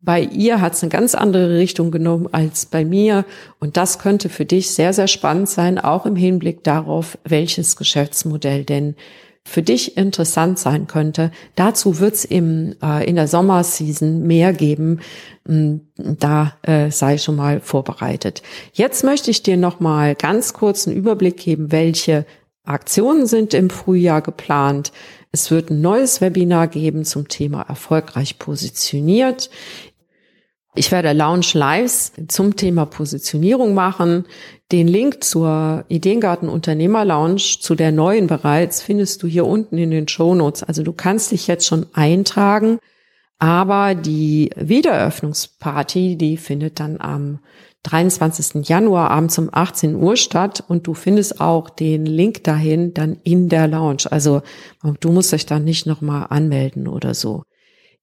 Bei 0.00 0.20
ihr 0.20 0.60
hat 0.60 0.74
es 0.74 0.82
eine 0.82 0.90
ganz 0.90 1.14
andere 1.14 1.58
Richtung 1.58 1.90
genommen 1.90 2.28
als 2.30 2.66
bei 2.66 2.84
mir. 2.84 3.24
Und 3.58 3.76
das 3.76 3.98
könnte 3.98 4.28
für 4.28 4.44
dich 4.44 4.70
sehr, 4.70 4.92
sehr 4.92 5.08
spannend 5.08 5.48
sein, 5.48 5.78
auch 5.78 6.06
im 6.06 6.16
Hinblick 6.16 6.62
darauf, 6.62 7.18
welches 7.24 7.76
Geschäftsmodell 7.76 8.64
denn 8.64 8.94
für 9.46 9.62
dich 9.62 9.96
interessant 9.96 10.58
sein 10.58 10.88
könnte. 10.88 11.30
Dazu 11.54 12.00
wird 12.00 12.14
es 12.14 12.24
im 12.24 12.74
äh, 12.82 13.08
in 13.08 13.14
der 13.14 13.28
Sommerseason 13.28 14.26
mehr 14.26 14.52
geben. 14.52 15.00
Mm, 15.44 15.76
da 15.96 16.54
äh, 16.62 16.90
sei 16.90 17.16
schon 17.16 17.36
mal 17.36 17.60
vorbereitet. 17.60 18.42
Jetzt 18.72 19.04
möchte 19.04 19.30
ich 19.30 19.44
dir 19.44 19.56
noch 19.56 19.78
mal 19.78 20.16
ganz 20.16 20.52
kurz 20.52 20.86
einen 20.86 20.96
Überblick 20.96 21.36
geben, 21.36 21.70
welche 21.70 22.26
Aktionen 22.66 23.26
sind 23.26 23.54
im 23.54 23.70
Frühjahr 23.70 24.22
geplant. 24.22 24.92
Es 25.32 25.50
wird 25.50 25.70
ein 25.70 25.80
neues 25.80 26.20
Webinar 26.20 26.68
geben 26.68 27.04
zum 27.04 27.28
Thema 27.28 27.62
erfolgreich 27.62 28.38
positioniert. 28.38 29.50
Ich 30.74 30.92
werde 30.92 31.12
Lounge 31.14 31.46
Lives 31.54 32.12
zum 32.28 32.54
Thema 32.54 32.84
Positionierung 32.84 33.72
machen. 33.72 34.26
Den 34.72 34.88
Link 34.88 35.24
zur 35.24 35.84
Ideengarten 35.88 36.50
Unternehmer 36.50 37.04
Lounge, 37.04 37.56
zu 37.60 37.74
der 37.74 37.92
neuen 37.92 38.26
bereits, 38.26 38.82
findest 38.82 39.22
du 39.22 39.26
hier 39.26 39.46
unten 39.46 39.78
in 39.78 39.90
den 39.90 40.06
Show 40.06 40.34
Notes. 40.34 40.62
Also 40.62 40.82
du 40.82 40.92
kannst 40.92 41.32
dich 41.32 41.46
jetzt 41.46 41.66
schon 41.66 41.86
eintragen. 41.94 42.78
Aber 43.38 43.94
die 43.94 44.50
Wiedereröffnungsparty, 44.56 46.16
die 46.16 46.36
findet 46.36 46.80
dann 46.80 47.00
am 47.00 47.40
23. 47.86 48.68
Januar 48.68 49.10
abends 49.10 49.38
um 49.38 49.48
18 49.52 49.94
Uhr 49.94 50.16
statt 50.16 50.64
und 50.66 50.86
du 50.86 50.94
findest 50.94 51.40
auch 51.40 51.70
den 51.70 52.04
Link 52.04 52.42
dahin 52.44 52.92
dann 52.94 53.18
in 53.22 53.48
der 53.48 53.68
Lounge. 53.68 54.04
Also 54.10 54.42
du 55.00 55.12
musst 55.12 55.32
dich 55.32 55.46
dann 55.46 55.64
nicht 55.64 55.86
nochmal 55.86 56.26
anmelden 56.30 56.88
oder 56.88 57.14
so. 57.14 57.42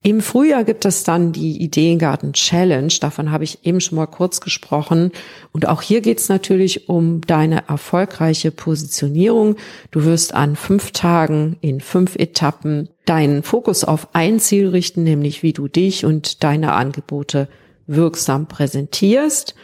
Im 0.05 0.19
Frühjahr 0.19 0.65
gibt 0.65 0.83
es 0.83 1.05
dann 1.05 1.31
die 1.31 1.61
Ideengarten 1.61 2.33
Challenge. 2.33 2.93
Davon 2.99 3.31
habe 3.31 3.45
ich 3.45 3.65
eben 3.65 3.79
schon 3.79 3.95
mal 3.95 4.05
kurz 4.05 4.41
gesprochen. 4.41 5.11
Und 5.53 5.65
auch 5.69 5.81
hier 5.81 6.01
geht 6.01 6.19
es 6.19 6.27
natürlich 6.27 6.89
um 6.89 7.21
deine 7.21 7.69
erfolgreiche 7.69 8.51
Positionierung. 8.51 9.55
Du 9.91 10.03
wirst 10.03 10.33
an 10.33 10.57
fünf 10.57 10.91
Tagen 10.91 11.55
in 11.61 11.79
fünf 11.79 12.17
Etappen 12.17 12.89
deinen 13.05 13.43
Fokus 13.43 13.85
auf 13.85 14.09
ein 14.13 14.41
Ziel 14.41 14.67
richten, 14.67 15.03
nämlich 15.03 15.41
wie 15.41 15.53
du 15.53 15.69
dich 15.69 16.03
und 16.03 16.43
deine 16.43 16.73
Angebote 16.73 17.47
wirksam 17.87 18.47
präsentierst. 18.47 19.55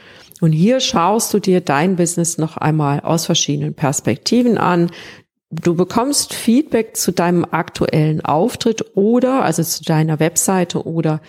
Und 0.42 0.52
hier 0.52 0.80
schaust 0.80 1.34
du 1.34 1.40
dir 1.40 1.62
dein 1.62 1.96
Business 1.96 2.38
noch 2.38 2.58
einmal 2.58 3.02
aus 3.02 3.26
verschiedenen 3.26 3.74
Perspektiven 3.74 4.58
an. 4.58 4.92
Du 5.52 5.76
bekommst 5.76 6.34
Feedback 6.34 6.96
zu 6.96 7.12
deinem 7.12 7.46
aktuellen 7.50 8.24
Auftritt 8.24 8.96
oder 8.96 9.44
also 9.44 9.64
zu 9.64 9.84
deiner 9.84 10.20
Webseite 10.20 10.86
oder 10.86 11.22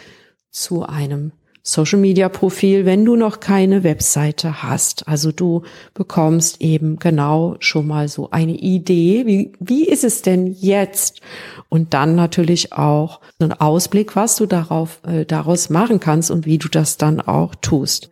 zu 0.50 0.84
einem 0.84 1.32
Social 1.70 2.00
Media 2.00 2.28
Profil, 2.28 2.84
wenn 2.84 3.04
du 3.04 3.14
noch 3.14 3.38
keine 3.38 3.84
Webseite 3.84 4.64
hast. 4.64 5.06
Also 5.06 5.30
du 5.30 5.62
bekommst 5.94 6.60
eben 6.60 6.98
genau 6.98 7.54
schon 7.60 7.86
mal 7.86 8.08
so 8.08 8.30
eine 8.32 8.56
Idee, 8.56 9.24
wie, 9.24 9.52
wie 9.60 9.84
ist 9.84 10.02
es 10.02 10.22
denn 10.22 10.52
jetzt? 10.58 11.20
Und 11.68 11.94
dann 11.94 12.16
natürlich 12.16 12.72
auch 12.72 13.20
einen 13.38 13.52
Ausblick, 13.52 14.16
was 14.16 14.34
du 14.34 14.46
darauf, 14.46 14.98
äh, 15.06 15.24
daraus 15.24 15.70
machen 15.70 16.00
kannst 16.00 16.32
und 16.32 16.44
wie 16.44 16.58
du 16.58 16.68
das 16.68 16.96
dann 16.96 17.20
auch 17.20 17.54
tust. 17.54 18.10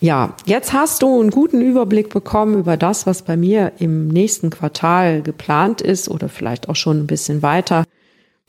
Ja, 0.00 0.34
jetzt 0.46 0.72
hast 0.72 1.02
du 1.02 1.20
einen 1.20 1.30
guten 1.30 1.60
Überblick 1.60 2.08
bekommen 2.08 2.58
über 2.58 2.76
das, 2.76 3.06
was 3.06 3.22
bei 3.22 3.36
mir 3.36 3.74
im 3.78 4.08
nächsten 4.08 4.50
Quartal 4.50 5.22
geplant 5.22 5.80
ist 5.80 6.08
oder 6.08 6.28
vielleicht 6.28 6.68
auch 6.68 6.76
schon 6.76 6.98
ein 6.98 7.06
bisschen 7.06 7.42
weiter. 7.42 7.84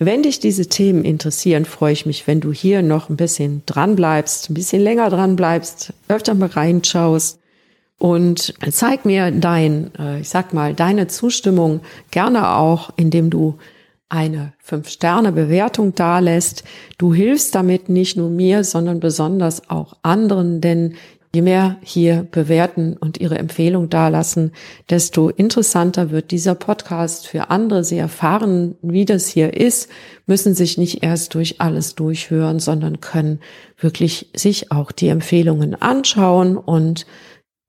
Wenn 0.01 0.23
dich 0.23 0.39
diese 0.39 0.67
Themen 0.67 1.03
interessieren, 1.03 1.65
freue 1.65 1.91
ich 1.91 2.05
mich, 2.05 2.25
wenn 2.25 2.39
du 2.39 2.53
hier 2.53 2.81
noch 2.81 3.09
ein 3.09 3.17
bisschen 3.17 3.63
dran 3.65 3.97
bleibst, 3.97 4.49
ein 4.49 4.53
bisschen 4.53 4.81
länger 4.81 5.09
dran 5.09 5.35
bleibst, 5.35 5.93
öfter 6.07 6.33
mal 6.35 6.47
reinschaust 6.47 7.37
und 7.97 8.53
zeig 8.71 9.03
mir 9.03 9.29
dein, 9.29 9.91
äh, 9.99 10.21
ich 10.21 10.29
sag 10.29 10.53
mal, 10.53 10.73
deine 10.73 11.07
Zustimmung 11.07 11.81
gerne 12.11 12.55
auch, 12.55 12.91
indem 12.95 13.29
du 13.29 13.57
eine 14.07 14.53
Fünf-Sterne-Bewertung 14.59 15.93
dalässt. 15.93 16.63
Du 16.97 17.13
hilfst 17.13 17.53
damit 17.53 17.89
nicht 17.89 18.15
nur 18.15 18.29
mir, 18.29 18.63
sondern 18.63 19.01
besonders 19.01 19.69
auch 19.69 19.97
anderen, 20.01 20.61
denn 20.61 20.95
Je 21.31 21.43
mehr 21.43 21.77
hier 21.83 22.27
bewerten 22.31 22.97
und 22.97 23.19
ihre 23.19 23.37
Empfehlung 23.37 23.89
dalassen, 23.89 24.51
desto 24.89 25.29
interessanter 25.29 26.09
wird 26.09 26.31
dieser 26.31 26.55
Podcast 26.55 27.27
für 27.27 27.51
andere. 27.51 27.83
Sie 27.83 27.99
erfahren, 27.99 28.75
wie 28.81 29.05
das 29.05 29.27
hier 29.27 29.53
ist, 29.53 29.89
müssen 30.25 30.55
sich 30.55 30.79
nicht 30.79 31.03
erst 31.03 31.35
durch 31.35 31.61
alles 31.61 31.93
durchhören, 31.93 32.59
sondern 32.59 32.99
können 32.99 33.41
wirklich 33.77 34.31
sich 34.35 34.71
auch 34.71 34.91
die 34.91 35.09
Empfehlungen 35.09 35.79
anschauen 35.79 36.57
und 36.57 37.05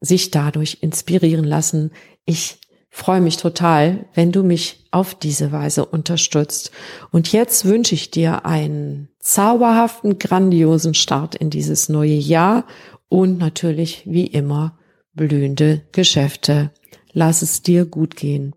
sich 0.00 0.30
dadurch 0.30 0.78
inspirieren 0.80 1.44
lassen. 1.44 1.90
Ich 2.24 2.60
freue 2.90 3.20
mich 3.20 3.36
total, 3.36 4.06
wenn 4.14 4.32
du 4.32 4.42
mich 4.42 4.86
auf 4.90 5.14
diese 5.14 5.52
Weise 5.52 5.84
unterstützt. 5.84 6.72
Und 7.12 7.32
jetzt 7.32 7.64
wünsche 7.64 7.94
ich 7.94 8.10
dir 8.10 8.44
einen 8.44 9.08
zauberhaften, 9.20 10.18
grandiosen 10.18 10.94
Start 10.94 11.34
in 11.34 11.50
dieses 11.50 11.88
neue 11.88 12.14
Jahr 12.14 12.64
und 13.10 13.36
natürlich 13.36 14.04
wie 14.06 14.26
immer 14.26 14.78
blühende 15.12 15.82
Geschäfte. 15.92 16.70
Lass 17.12 17.42
es 17.42 17.60
dir 17.60 17.84
gut 17.84 18.16
gehen. 18.16 18.54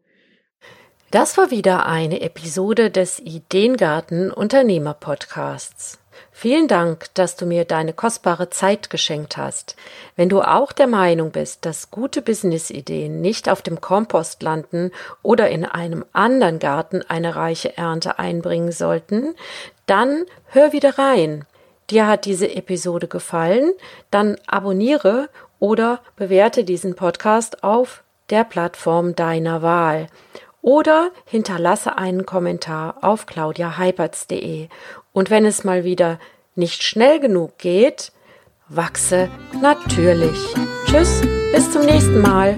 Das 1.12 1.38
war 1.38 1.52
wieder 1.52 1.86
eine 1.86 2.22
Episode 2.22 2.90
des 2.90 3.20
Ideengarten 3.20 4.32
Unternehmer 4.32 4.94
Podcasts. 4.94 6.00
Vielen 6.32 6.68
Dank, 6.68 7.08
dass 7.16 7.36
du 7.36 7.48
mir 7.48 7.66
deine 7.66 7.94
kostbare 7.94 8.52
Zeit 8.52 8.92
geschenkt 8.92 9.38
hast. 9.38 9.76
Wenn 10.16 10.30
du 10.30 10.42
auch 10.42 10.72
der 10.72 10.88
Meinung 10.88 11.32
bist, 11.32 11.66
dass 11.66 11.90
gute 11.90 12.22
Businessideen 12.22 13.22
nicht 13.22 13.50
auf 13.50 13.64
dem 13.64 13.82
Kompost 13.82 14.44
landen 14.44 14.92
oder 15.24 15.50
in 15.50 15.66
einem 15.66 16.06
anderen 16.14 16.60
Garten 16.60 17.02
eine 17.08 17.36
reiche 17.36 17.76
Ernte 17.76 18.20
einbringen 18.20 18.72
sollten, 18.72 19.34
dann 19.88 20.26
hör 20.46 20.74
wieder 20.74 21.00
rein 21.00 21.46
dir 21.90 22.08
hat 22.08 22.26
diese 22.26 22.54
Episode 22.56 23.08
gefallen, 23.08 23.74
dann 24.12 24.38
abonniere 24.48 25.30
oder 25.60 26.00
bewerte 26.16 26.64
diesen 26.64 26.96
Podcast 26.96 27.64
auf 27.64 28.04
der 28.30 28.44
Plattform 28.44 29.16
deiner 29.16 29.62
Wahl 29.62 30.08
oder 30.62 31.12
hinterlasse 31.26 31.98
einen 31.98 32.26
Kommentar 32.26 32.98
auf 33.02 33.26
claudiaheiberts.de. 33.26 34.70
Und 35.12 35.30
wenn 35.30 35.46
es 35.46 35.64
mal 35.64 35.84
wieder 35.84 36.20
nicht 36.56 36.84
schnell 36.84 37.20
genug 37.20 37.58
geht, 37.58 38.12
wachse 38.70 39.30
natürlich. 39.62 40.40
Tschüss, 40.86 41.22
bis 41.52 41.72
zum 41.72 41.86
nächsten 41.86 42.22
Mal. 42.22 42.58